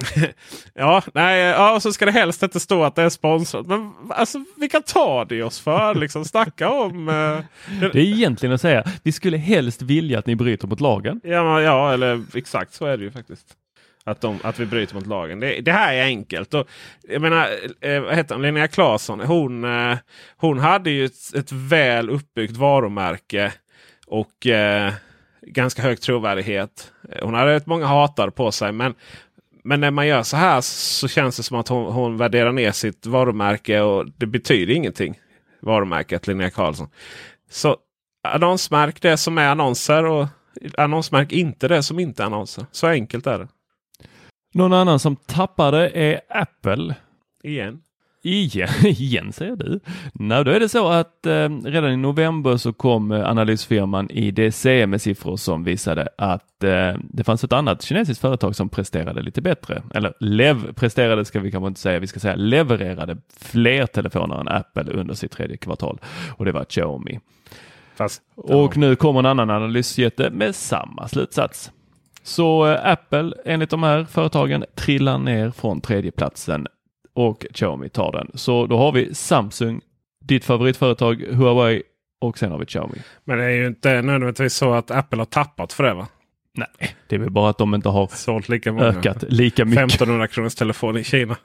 ja, 0.74 1.02
nej, 1.14 1.40
ja, 1.40 1.80
så 1.80 1.92
ska 1.92 2.04
det 2.04 2.12
helst 2.12 2.42
inte 2.42 2.60
stå 2.60 2.84
att 2.84 2.94
det 2.94 3.02
är 3.02 3.08
sponsrat. 3.08 3.66
Men 3.66 3.92
alltså, 4.08 4.44
vi 4.56 4.68
kan 4.68 4.82
ta 4.82 5.24
det 5.24 5.42
oss 5.42 5.60
för. 5.60 5.94
Liksom, 5.94 6.24
snacka 6.24 6.70
om... 6.70 7.08
Eh, 7.08 7.38
det 7.92 7.98
är 7.98 8.04
egentligen 8.04 8.54
att 8.54 8.60
säga, 8.60 8.84
vi 9.02 9.12
skulle 9.12 9.36
helst 9.36 9.82
vilja 9.82 10.18
att 10.18 10.26
ni 10.26 10.36
bryter 10.36 10.68
mot 10.68 10.80
lagen. 10.80 11.20
Ja, 11.24 11.62
ja 11.62 11.92
eller 11.92 12.24
exakt 12.34 12.74
så 12.74 12.86
är 12.86 12.96
det 12.96 13.04
ju 13.04 13.10
faktiskt. 13.10 13.56
Att, 14.04 14.20
de, 14.20 14.38
att 14.42 14.58
vi 14.58 14.66
bryter 14.66 14.94
mot 14.94 15.06
lagen. 15.06 15.40
Det, 15.40 15.60
det 15.60 15.72
här 15.72 15.94
är 15.94 16.04
enkelt. 16.04 16.54
Och, 16.54 16.68
jag 17.08 17.22
menar, 17.22 17.48
eh, 17.80 18.00
vad 18.00 18.14
heter 18.14 18.34
hon? 18.34 18.42
Linnea 18.42 18.68
Claesson. 18.68 19.20
Hon, 19.20 19.64
eh, 19.64 19.98
hon 20.36 20.58
hade 20.58 20.90
ju 20.90 21.04
ett, 21.04 21.34
ett 21.34 21.52
väl 21.52 22.10
uppbyggt 22.10 22.56
varumärke. 22.56 23.52
Och 24.06 24.46
eh, 24.46 24.92
ganska 25.46 25.82
hög 25.82 26.00
trovärdighet. 26.00 26.92
Eh, 27.08 27.24
hon 27.24 27.34
hade 27.34 27.54
rätt 27.54 27.66
många 27.66 27.86
hatare 27.86 28.30
på 28.30 28.52
sig. 28.52 28.72
Men, 28.72 28.94
men 29.64 29.80
när 29.80 29.90
man 29.90 30.06
gör 30.06 30.22
så 30.22 30.36
här 30.36 30.60
så 30.60 31.08
känns 31.08 31.36
det 31.36 31.42
som 31.42 31.58
att 31.58 31.68
hon, 31.68 31.92
hon 31.92 32.16
värderar 32.16 32.52
ner 32.52 32.72
sitt 32.72 33.06
varumärke. 33.06 33.80
Och 33.80 34.06
det 34.16 34.26
betyder 34.26 34.74
ingenting. 34.74 35.18
Varumärket 35.60 36.26
Linnea 36.26 36.50
Karlsson. 36.50 36.88
Så 37.50 37.76
annonsmärk 38.28 39.02
det 39.02 39.16
som 39.16 39.38
är 39.38 39.48
annonser. 39.48 40.04
Och 40.04 40.26
annonsmärk 40.78 41.32
inte 41.32 41.68
det 41.68 41.82
som 41.82 41.98
inte 41.98 42.22
är 42.22 42.26
annonser. 42.26 42.66
Så 42.72 42.86
enkelt 42.86 43.26
är 43.26 43.38
det. 43.38 43.48
Någon 44.52 44.72
annan 44.72 44.98
som 44.98 45.16
tappade 45.16 45.90
är 45.90 46.20
Apple. 46.28 46.94
Igen? 47.42 47.80
Igen, 48.24 48.68
igen 48.84 49.32
säger 49.32 49.56
du. 49.56 49.80
Nej, 50.12 50.44
då 50.44 50.50
är 50.50 50.60
det 50.60 50.68
så 50.68 50.88
att 50.88 51.26
eh, 51.26 51.48
redan 51.64 51.92
i 51.92 51.96
november 51.96 52.56
så 52.56 52.72
kom 52.72 53.12
eh, 53.12 53.28
analysfirman 53.28 54.10
IDC 54.10 54.64
med 54.64 55.02
siffror 55.02 55.36
som 55.36 55.64
visade 55.64 56.08
att 56.18 56.64
eh, 56.64 56.94
det 57.10 57.24
fanns 57.24 57.44
ett 57.44 57.52
annat 57.52 57.82
kinesiskt 57.82 58.20
företag 58.20 58.56
som 58.56 58.68
presterade 58.68 59.22
lite 59.22 59.42
bättre. 59.42 59.82
Eller 59.94 60.14
lev 60.20 60.72
presterade 60.72 61.24
ska 61.24 61.40
vi 61.40 61.50
kanske 61.50 61.68
inte 61.68 61.80
säga, 61.80 61.98
vi 61.98 62.06
ska 62.06 62.20
säga 62.20 62.34
levererade 62.36 63.16
fler 63.40 63.86
telefoner 63.86 64.40
än 64.40 64.48
Apple 64.48 64.92
under 64.92 65.14
sitt 65.14 65.32
tredje 65.32 65.56
kvartal 65.56 65.98
och 66.36 66.44
det 66.44 66.52
var 66.52 66.64
Xiaomi. 66.64 67.20
Fast, 67.94 68.22
och 68.34 68.76
nu 68.76 68.96
kommer 68.96 69.20
en 69.20 69.26
annan 69.26 69.50
analysjätte 69.50 70.30
med 70.30 70.54
samma 70.54 71.08
slutsats. 71.08 71.72
Så 72.22 72.66
eh, 72.66 72.92
Apple 72.92 73.32
enligt 73.44 73.70
de 73.70 73.82
här 73.82 74.04
företagen 74.04 74.64
trillar 74.74 75.18
ner 75.18 75.50
från 75.50 75.80
tredjeplatsen 75.80 76.66
och 77.14 77.46
Xiaomi 77.52 77.88
tar 77.88 78.12
den. 78.12 78.30
Så 78.34 78.66
då 78.66 78.78
har 78.78 78.92
vi 78.92 79.14
Samsung, 79.14 79.80
ditt 80.24 80.44
favoritföretag 80.44 81.24
Huawei 81.30 81.82
och 82.20 82.38
sen 82.38 82.50
har 82.50 82.58
vi 82.58 82.66
Xiaomi. 82.66 82.98
Men 83.24 83.38
det 83.38 83.44
är 83.44 83.50
ju 83.50 83.66
inte 83.66 84.02
nödvändigtvis 84.02 84.54
så 84.54 84.72
att 84.72 84.90
Apple 84.90 85.18
har 85.18 85.24
tappat 85.24 85.72
för 85.72 85.84
det 85.84 85.94
va? 85.94 86.08
Nej, 86.54 86.96
det 87.08 87.16
är 87.16 87.20
väl 87.20 87.30
bara 87.30 87.50
att 87.50 87.58
de 87.58 87.74
inte 87.74 87.88
har 87.88 88.06
sålt 88.06 88.48
lika 88.48 88.72
många. 88.72 88.86
ökat 88.86 89.24
lika 89.28 89.64
mycket. 89.64 89.84
1500 89.84 90.28
kronors 90.28 90.54
telefon 90.54 90.96
i 90.96 91.04
Kina. 91.04 91.36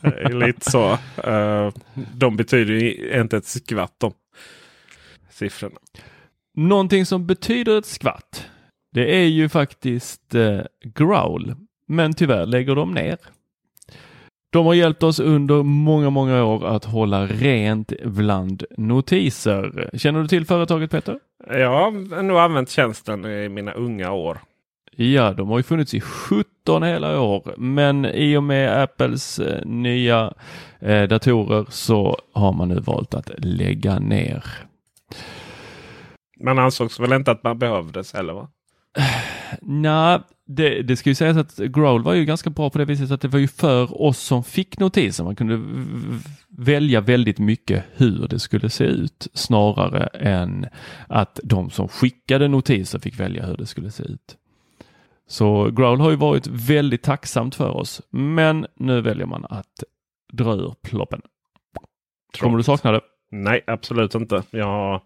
Lite 0.30 0.70
så. 0.70 0.98
Uh, 1.28 1.72
de 2.14 2.36
betyder 2.36 2.74
ju 2.74 3.20
inte 3.20 3.36
ett 3.36 3.46
skvatt 3.46 3.94
de 3.98 4.12
siffrorna. 5.30 5.78
Någonting 6.54 7.06
som 7.06 7.26
betyder 7.26 7.78
ett 7.78 7.86
skvatt 7.86 8.48
det 8.90 9.16
är 9.16 9.26
ju 9.26 9.48
faktiskt 9.48 10.34
eh, 10.34 10.60
Growl, 10.94 11.54
men 11.86 12.14
tyvärr 12.14 12.46
lägger 12.46 12.74
de 12.74 12.92
ner. 12.92 13.18
De 14.50 14.66
har 14.66 14.74
hjälpt 14.74 15.02
oss 15.02 15.20
under 15.20 15.62
många, 15.62 16.10
många 16.10 16.44
år 16.44 16.66
att 16.66 16.84
hålla 16.84 17.26
rent 17.26 17.92
bland 18.04 18.64
notiser. 18.76 19.90
Känner 19.94 20.22
du 20.22 20.28
till 20.28 20.46
företaget 20.46 20.90
Peter? 20.90 21.18
Ja, 21.48 21.56
jag 21.58 21.70
har 21.70 22.22
nog 22.22 22.38
använt 22.38 22.70
tjänsten 22.70 23.24
i 23.24 23.48
mina 23.48 23.72
unga 23.72 24.12
år. 24.12 24.38
Ja, 24.96 25.32
de 25.32 25.48
har 25.48 25.58
ju 25.58 25.62
funnits 25.62 25.94
i 25.94 26.00
17 26.00 26.82
hela 26.82 27.20
år, 27.20 27.54
men 27.56 28.04
i 28.04 28.36
och 28.36 28.42
med 28.42 28.82
Apples 28.82 29.38
eh, 29.38 29.64
nya 29.64 30.32
eh, 30.78 31.02
datorer 31.02 31.66
så 31.70 32.18
har 32.32 32.52
man 32.52 32.68
nu 32.68 32.80
valt 32.80 33.14
att 33.14 33.30
lägga 33.38 33.98
ner. 33.98 34.44
Man 36.40 36.58
ansågs 36.58 37.00
väl 37.00 37.12
inte 37.12 37.30
att 37.30 37.42
man 37.42 37.58
behövdes 37.58 38.14
heller? 38.14 38.32
Va? 38.32 38.48
Nej, 39.62 40.20
det, 40.46 40.82
det 40.82 40.96
ska 40.96 41.10
ju 41.10 41.14
sägas 41.14 41.36
att 41.36 41.56
Growl 41.56 42.02
var 42.02 42.14
ju 42.14 42.24
ganska 42.24 42.50
bra 42.50 42.70
på 42.70 42.78
det 42.78 42.84
viset 42.84 43.10
att 43.10 43.20
det 43.20 43.28
var 43.28 43.38
ju 43.38 43.48
för 43.48 44.02
oss 44.02 44.18
som 44.18 44.44
fick 44.44 44.78
notisen. 44.78 45.24
Man 45.24 45.36
kunde 45.36 45.62
välja 46.48 47.00
väldigt 47.00 47.38
mycket 47.38 47.84
hur 47.92 48.28
det 48.28 48.38
skulle 48.38 48.70
se 48.70 48.84
ut 48.84 49.28
snarare 49.34 50.06
än 50.06 50.66
att 51.06 51.40
de 51.42 51.70
som 51.70 51.88
skickade 51.88 52.48
notiser 52.48 52.98
fick 52.98 53.20
välja 53.20 53.46
hur 53.46 53.56
det 53.56 53.66
skulle 53.66 53.90
se 53.90 54.02
ut. 54.02 54.36
Så 55.26 55.70
Growl 55.70 56.00
har 56.00 56.10
ju 56.10 56.16
varit 56.16 56.46
väldigt 56.46 57.02
tacksamt 57.02 57.54
för 57.54 57.70
oss, 57.70 58.02
men 58.10 58.66
nu 58.76 59.00
väljer 59.00 59.26
man 59.26 59.44
att 59.50 59.84
dra 60.32 60.54
ur 60.54 60.74
ploppen. 60.82 61.22
Kommer 62.40 62.56
du 62.56 62.62
sakna 62.62 62.92
det? 62.92 63.00
Nej, 63.30 63.64
absolut 63.66 64.14
inte. 64.14 64.42
Jag 64.50 64.66
har, 64.66 65.02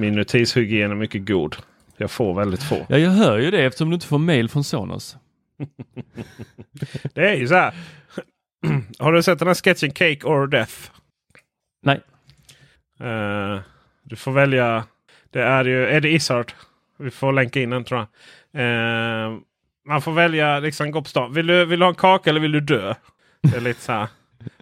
min 0.00 0.14
notishygien 0.16 0.90
är 0.90 0.94
mycket 0.94 1.26
god. 1.26 1.56
Jag 1.96 2.10
får 2.10 2.34
väldigt 2.34 2.62
få. 2.62 2.86
Ja, 2.88 2.98
jag 2.98 3.10
hör 3.10 3.38
ju 3.38 3.50
det 3.50 3.64
eftersom 3.64 3.88
du 3.90 3.94
inte 3.94 4.06
får 4.06 4.18
mail 4.18 4.48
från 4.48 4.64
Sonos. 4.64 5.16
det 7.14 7.28
är 7.30 7.34
ju 7.34 7.48
så 7.48 7.54
här. 7.54 7.74
Har 8.98 9.12
du 9.12 9.22
sett 9.22 9.38
den 9.38 9.48
här 9.48 9.54
sketchen 9.54 9.90
Cake 9.90 10.26
or 10.26 10.46
Death? 10.46 10.74
Nej. 11.82 12.00
Uh, 13.00 13.60
du 14.02 14.16
får 14.16 14.32
välja. 14.32 14.84
Det 15.30 15.42
är 15.42 15.64
ju 15.64 15.90
Eddie 15.90 16.08
Izzard. 16.08 16.52
Vi 16.98 17.10
får 17.10 17.32
länka 17.32 17.60
in 17.60 17.70
den 17.70 17.84
tror 17.84 18.06
jag. 18.52 18.60
Uh, 18.60 19.38
man 19.86 20.02
får 20.02 20.12
välja 20.12 20.58
liksom 20.58 20.90
gå 20.90 21.02
på 21.02 21.08
stan. 21.08 21.32
Vill 21.32 21.46
du, 21.46 21.64
vill 21.64 21.78
du 21.78 21.84
ha 21.84 21.90
en 21.90 21.94
kaka 21.94 22.30
eller 22.30 22.40
vill 22.40 22.52
du 22.52 22.60
dö? 22.60 22.94
Det 23.42 23.56
är 23.56 23.60
lite 23.60 23.80
så 23.80 23.92
här. 23.92 24.08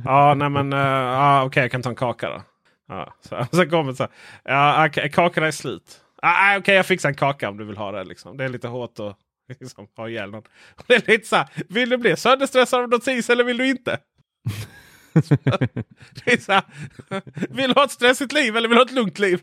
Ja, 0.04 0.34
nej 0.34 0.48
men 0.48 0.72
uh, 0.72 0.78
uh, 0.78 1.38
okej 1.38 1.46
okay, 1.46 1.62
jag 1.62 1.70
kan 1.70 1.82
ta 1.82 1.88
en 1.90 1.96
kaka 1.96 2.30
då. 2.30 2.42
Ja, 2.88 3.14
så, 3.20 3.46
så 3.56 3.66
kommer 3.66 3.90
det 3.90 3.96
så 3.96 4.02
här. 4.02 4.88
Ja, 4.94 5.08
kakan 5.08 5.44
är 5.44 5.50
slut. 5.50 6.00
Ah, 6.26 6.50
Okej, 6.50 6.60
okay, 6.60 6.74
jag 6.74 6.86
fixar 6.86 7.08
en 7.08 7.14
kaka 7.14 7.48
om 7.48 7.56
du 7.56 7.64
vill 7.64 7.76
ha 7.76 7.92
det. 7.92 8.04
Liksom. 8.04 8.36
Det 8.36 8.44
är 8.44 8.48
lite 8.48 8.68
hårt 8.68 8.98
att 8.98 9.18
liksom, 9.60 9.86
ha 9.96 10.08
ihjäl 10.08 10.30
någon. 10.30 10.42
Det 10.86 10.94
är 10.94 11.12
lite 11.12 11.26
så 11.26 11.36
här, 11.36 11.48
vill 11.68 11.88
du 11.88 11.96
bli 11.96 12.16
sönderstressad 12.16 12.82
av 12.82 12.88
notis 12.88 13.30
eller 13.30 13.44
vill 13.44 13.56
du 13.56 13.68
inte? 13.68 13.98
det 16.24 16.32
är 16.32 16.40
så 16.40 16.52
här, 16.52 16.62
vill 17.50 17.68
du 17.68 17.74
ha 17.74 17.84
ett 17.84 17.90
stressigt 17.90 18.32
liv 18.32 18.56
eller 18.56 18.68
vill 18.68 18.76
du 18.76 18.80
ha 18.80 18.86
ett 18.86 18.92
lugnt 18.92 19.18
liv? 19.18 19.40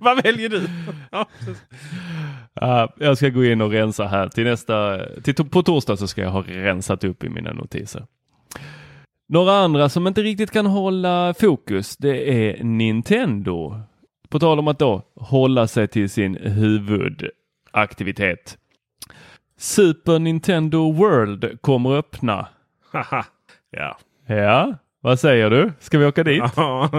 Vad 0.00 0.22
väljer 0.22 0.48
du? 0.48 0.58
uh, 2.62 2.88
jag 2.96 3.16
ska 3.16 3.28
gå 3.28 3.44
in 3.44 3.60
och 3.60 3.70
rensa 3.70 4.06
här 4.06 4.28
till 4.28 4.44
nästa. 4.44 5.06
Till, 5.22 5.34
på 5.34 5.62
torsdag 5.62 5.96
så 5.96 6.08
ska 6.08 6.20
jag 6.20 6.30
ha 6.30 6.42
rensat 6.42 7.04
upp 7.04 7.24
i 7.24 7.28
mina 7.28 7.52
notiser. 7.52 8.06
Några 9.28 9.52
andra 9.52 9.88
som 9.88 10.06
inte 10.06 10.22
riktigt 10.22 10.50
kan 10.50 10.66
hålla 10.66 11.34
fokus, 11.34 11.96
det 11.96 12.30
är 12.30 12.64
Nintendo. 12.64 13.82
På 14.28 14.38
tal 14.38 14.58
om 14.58 14.68
att 14.68 14.78
då 14.78 15.02
hålla 15.14 15.68
sig 15.68 15.88
till 15.88 16.10
sin 16.10 16.36
huvudaktivitet. 16.36 18.58
Super 19.56 20.18
Nintendo 20.18 20.92
World 20.92 21.60
kommer 21.60 21.96
öppna. 21.96 22.48
Haha, 22.92 23.24
ja. 23.70 23.98
Ja, 24.26 24.74
vad 25.00 25.20
säger 25.20 25.50
du? 25.50 25.72
Ska 25.80 25.98
vi 25.98 26.06
åka 26.06 26.24
dit? 26.24 26.42
Ja, 26.56 26.90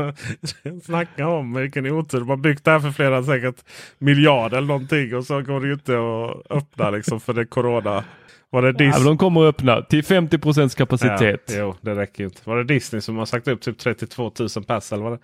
snacka 0.84 1.28
om 1.28 1.54
vilken 1.54 1.86
otur. 1.92 2.20
Man 2.24 2.42
byggt 2.42 2.66
det 2.66 2.72
här 2.72 2.80
för 2.80 2.92
flera 2.92 3.24
säkert 3.24 3.56
miljarder 3.98 4.58
eller 4.58 4.68
någonting 4.68 5.16
och 5.16 5.26
så 5.26 5.42
går 5.42 5.60
det 5.62 5.68
ju 5.68 5.74
inte 5.74 5.94
att 5.94 6.58
öppna 6.58 6.90
liksom 6.90 7.20
för 7.20 7.34
det 7.34 7.46
corona. 7.46 8.04
Var 8.52 8.62
det 8.62 8.72
Dis- 8.72 8.94
Ja, 8.98 9.04
de 9.04 9.18
kommer 9.18 9.42
att 9.42 9.56
öppna 9.56 9.82
till 9.82 10.02
50% 10.04 10.78
kapacitet. 10.78 11.42
Ja, 11.48 11.56
jo, 11.58 11.76
det 11.82 11.96
räcker 11.96 12.24
inte. 12.24 12.42
Var 12.44 12.58
det 12.58 12.64
Disney 12.64 13.02
som 13.02 13.18
har 13.18 13.26
sagt 13.26 13.48
upp 13.48 13.62
typ 13.62 13.78
32 13.78 14.32
000 14.40 14.50
pass? 14.68 14.94
Eller 14.94 15.04
vad 15.04 15.12
det? 15.12 15.20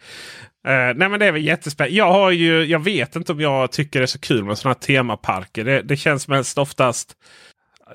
Eh, 0.72 0.94
nej 0.96 1.10
men 1.10 1.20
det 1.20 1.26
är 1.26 1.32
väl 1.32 1.46
jättespännande. 1.46 1.96
Jag, 1.98 2.12
har 2.12 2.32
ju, 2.32 2.64
jag 2.64 2.80
vet 2.84 3.16
inte 3.16 3.32
om 3.32 3.40
jag 3.40 3.72
tycker 3.72 4.00
det 4.00 4.04
är 4.04 4.08
så 4.08 4.20
kul 4.20 4.44
med 4.44 4.58
sådana 4.58 4.74
här 4.82 4.88
temaparker. 4.88 5.64
Det, 5.64 5.82
det 5.82 5.98
känns 5.98 6.28
mest 6.28 6.58
oftast... 6.58 7.14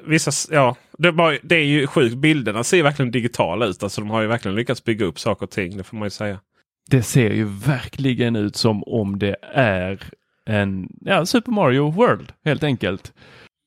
Vissa, 0.03 0.55
ja, 0.55 0.77
det, 0.99 1.13
bara, 1.13 1.37
det 1.43 1.57
är 1.57 1.65
ju 1.65 1.87
sjukt. 1.87 2.15
Bilderna 2.17 2.65
ser 2.65 2.83
verkligen 2.83 3.11
digitala 3.11 3.67
ut. 3.67 3.83
Alltså, 3.83 4.01
de 4.01 4.11
har 4.11 4.21
ju 4.23 4.27
verkligen 4.27 4.55
lyckats 4.55 4.85
bygga 4.85 5.07
upp 5.07 5.19
saker 5.19 5.43
och 5.47 5.51
ting. 5.51 5.77
Det 5.77 5.85
får 5.85 5.97
man 5.97 6.07
ju 6.07 6.11
säga. 6.11 6.41
Det 6.91 7.03
ser 7.03 7.31
ju 7.31 7.45
verkligen 7.45 8.37
ut 8.37 8.57
som 8.57 8.85
om 8.85 9.19
det 9.19 9.37
är 9.55 10.01
en 10.47 10.89
ja, 11.01 11.27
Super 11.27 11.53
Mario 11.53 11.91
World 11.91 12.33
helt 12.45 12.63
enkelt. 12.65 13.13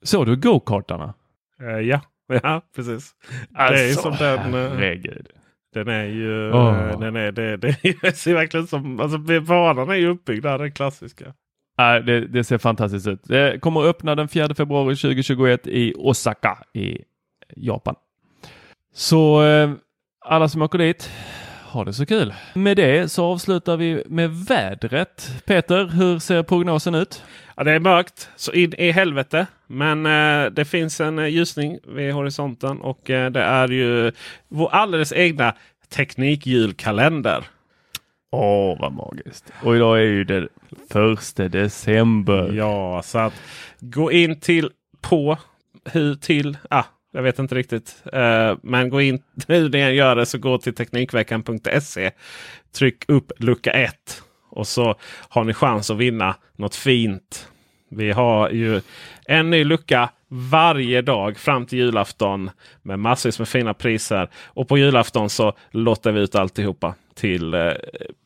Såg 0.06 0.26
du 0.26 0.36
go-kartarna? 0.36 1.14
Eh, 1.62 1.68
ja. 1.80 2.02
ja, 2.44 2.62
precis. 2.76 3.12
det 3.50 3.58
är 3.60 3.88
Alltså, 3.88 4.02
som 4.02 4.16
den... 4.20 4.40
eh, 4.54 4.70
herregud. 4.72 5.28
Den 5.74 5.88
är 5.88 6.06
ju... 6.06 6.50
Eh, 6.50 7.00
Den 7.00 7.16
är, 7.16 7.32
det, 7.32 7.58
det 7.58 8.16
ser 8.18 8.34
verkligen 8.34 8.68
som... 8.68 9.00
Alltså 9.00 9.18
banan 9.42 9.90
är 9.90 9.96
ju 9.96 10.08
uppbyggd 10.08 10.44
där, 10.44 10.58
den 10.58 10.72
klassiska. 10.72 11.34
Äh, 11.80 12.06
det, 12.06 12.28
det 12.28 12.44
ser 12.44 12.58
fantastiskt 12.58 13.08
ut. 13.08 13.24
Det 13.24 13.62
kommer 13.62 13.82
att 13.82 13.88
öppna 13.88 14.16
den 14.16 14.28
4 14.28 14.56
februari 14.56 14.96
2021 14.96 15.68
i 15.68 15.94
Osaka 15.98 16.58
i 16.74 16.98
Japan. 17.56 17.96
Så 18.94 19.44
eh, 19.44 19.72
alla 20.26 20.50
som 20.50 20.62
åker 20.62 20.78
dit, 20.78 21.12
ha 21.74 21.84
det 21.84 21.94
så 21.94 22.06
kul. 22.06 22.34
Med 22.54 22.78
det 22.78 23.12
så 23.12 23.26
avslutar 23.26 23.78
vi 23.78 24.04
med 24.06 24.30
vädret. 24.30 25.44
Peter, 25.46 25.86
hur 25.88 26.20
ser 26.20 26.44
prognosen 26.44 26.96
ut? 26.96 27.24
Ja, 27.56 27.64
det 27.64 27.72
är 27.72 27.80
mörkt 27.80 28.30
så 28.36 28.52
in 28.52 28.74
i 28.74 28.92
helvete. 28.92 29.48
Men 29.68 30.06
eh, 30.06 30.52
det 30.52 30.66
finns 30.66 31.02
en 31.02 31.20
eh, 31.20 31.28
ljusning 31.28 31.80
vid 31.84 32.14
horisonten 32.14 32.82
och 32.82 33.10
eh, 33.10 33.32
det 33.32 33.42
är 33.42 33.68
ju 33.68 34.12
vår 34.48 34.70
alldeles 34.70 35.14
egna 35.14 35.56
teknikjulkalender. 35.90 37.44
Åh, 38.36 38.78
vad 38.80 38.94
magiskt. 38.94 39.54
Och 39.64 39.76
idag 39.76 39.98
är 39.98 40.04
ju 40.04 40.24
det 40.24 40.48
första 40.92 41.48
december. 41.48 42.54
Ja, 42.54 43.02
så 43.04 43.20
att 43.20 43.34
gå 43.80 44.12
in 44.12 44.40
till 44.40 44.70
på 45.02 45.38
hur 45.86 46.16
till. 46.16 46.58
Ah, 46.70 46.84
jag 47.12 47.24
vet 47.24 47.40
inte 47.40 47.56
riktigt. 47.56 48.04
uh, 48.14 48.58
men 48.64 48.90
gå 48.90 49.02
in 49.02 49.24
nu 49.48 49.70
när 49.70 49.80
jag 49.80 49.94
gör 49.94 50.16
det 50.16 50.26
så 50.26 50.38
gå 50.38 50.58
till 50.58 50.76
Teknikveckan.se. 50.76 52.12
Tryck 52.76 53.10
upp 53.10 53.32
lucka 53.40 53.72
1 53.72 54.24
och 54.50 54.68
så 54.68 54.96
har 55.30 55.44
ni 55.44 55.54
chans 55.54 55.90
att 55.90 55.98
vinna 55.98 56.36
något 56.56 56.76
fint. 56.76 57.48
Vi 57.90 58.12
har 58.12 58.50
ju 58.50 58.82
en 59.26 59.50
ny 59.50 59.64
lucka 59.64 60.10
varje 60.36 61.02
dag 61.02 61.38
fram 61.38 61.66
till 61.66 61.80
julafton 61.80 62.50
med 62.82 63.00
massvis 63.00 63.40
med 63.40 63.48
fina 63.48 63.74
priser. 63.74 64.30
Och 64.46 64.68
på 64.68 64.78
julafton 64.78 65.30
så 65.30 65.54
lottar 65.72 66.12
vi 66.12 66.20
ut 66.22 66.36
alltihopa 66.36 66.96
till 67.16 67.54
eh, 67.54 67.72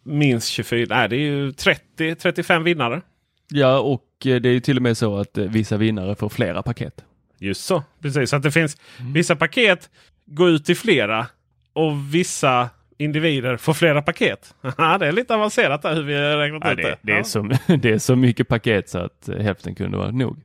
minst 0.03 0.47
24. 0.47 0.85
Nej, 0.95 1.09
det 1.09 1.15
är 1.15 1.19
ju 1.19 1.51
30-35 1.51 2.63
vinnare. 2.63 3.01
Ja, 3.49 3.79
och 3.79 4.03
eh, 4.25 4.35
det 4.41 4.49
är 4.49 4.53
ju 4.53 4.59
till 4.59 4.77
och 4.77 4.83
med 4.83 4.97
så 4.97 5.17
att 5.17 5.37
eh, 5.37 5.45
vissa 5.45 5.77
vinnare 5.77 6.15
får 6.15 6.29
flera 6.29 6.63
paket. 6.63 6.93
Just 7.39 7.65
så, 7.65 7.83
precis. 8.01 8.29
Så 8.29 8.35
att 8.35 8.43
det 8.43 8.51
finns 8.51 8.77
vissa 9.13 9.35
paket 9.35 9.89
går 10.25 10.49
ut 10.49 10.65
till 10.65 10.77
flera 10.77 11.27
och 11.73 11.91
vissa 12.13 12.69
individer 12.97 13.57
får 13.57 13.73
flera 13.73 14.01
paket. 14.01 14.55
Det 14.77 15.07
är 15.07 15.11
lite 15.11 15.35
avancerat 15.35 15.81
där 15.81 15.95
hur 15.95 16.03
vi 16.03 16.15
har 16.15 16.37
räknat 16.37 16.61
Ja, 16.65 16.71
ut 16.71 16.77
det, 16.77 16.83
det. 16.83 16.97
det, 17.01 17.11
är 17.11 17.17
Ja. 17.17 17.23
så, 17.23 17.41
det 17.77 17.91
är 17.91 17.97
så 17.99 18.15
mycket 18.15 18.47
paket 18.47 18.89
så 18.89 18.97
att 18.99 19.29
eh, 19.29 19.37
hälften 19.37 19.75
kunde 19.75 19.97
vara 19.97 20.11
nog. 20.11 20.41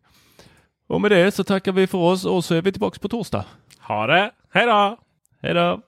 Och 0.87 1.01
med 1.01 1.11
det 1.11 1.33
så 1.33 1.45
tackar 1.45 1.73
vi 1.73 1.87
för 1.87 1.99
oss 1.99 2.25
och 2.25 2.45
så 2.45 2.55
är 2.55 2.63
vi 2.63 2.73
tillbaka 2.73 2.99
på 2.99 3.09
torsdag. 3.09 3.45
Ha 3.79 4.07
det! 4.07 4.31
Hej 4.51 4.67
då! 4.67 4.99
Hej 5.43 5.55
då! 5.55 5.81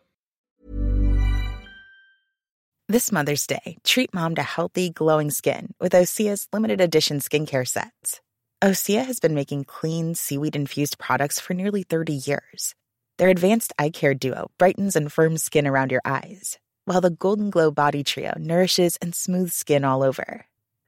This 2.93 3.11
Mother's 3.11 3.47
Day, 3.47 3.79
treat 3.83 4.13
mom 4.13 4.35
to 4.35 4.43
healthy, 4.43 4.91
glowing 4.91 5.31
skin 5.31 5.73
with 5.81 5.93
Osea's 5.93 6.49
limited 6.53 6.81
edition 6.83 7.21
skincare 7.21 7.67
sets. 7.67 8.21
Osea 8.63 9.05
has 9.05 9.21
been 9.21 9.35
making 9.35 9.65
clean, 9.65 10.15
seaweed 10.15 10.55
infused 10.55 10.99
products 10.99 11.41
for 11.41 11.55
nearly 11.55 11.83
30 11.83 12.13
years. 12.27 12.75
Their 13.19 13.31
advanced 13.31 13.73
eye 13.79 13.91
care 13.91 14.15
duo 14.15 14.51
brightens 14.59 14.97
and 14.97 15.13
firms 15.13 15.43
skin 15.43 15.67
around 15.67 15.93
your 15.93 16.03
eyes, 16.05 16.59
while 16.85 17.01
the 17.01 17.11
Golden 17.11 17.51
Glow 17.51 17.71
Body 17.71 18.05
Trio 18.05 18.35
nourishes 18.39 18.97
and 19.03 19.15
smooths 19.15 19.55
skin 19.55 19.85
all 19.85 20.03
over. 20.03 20.47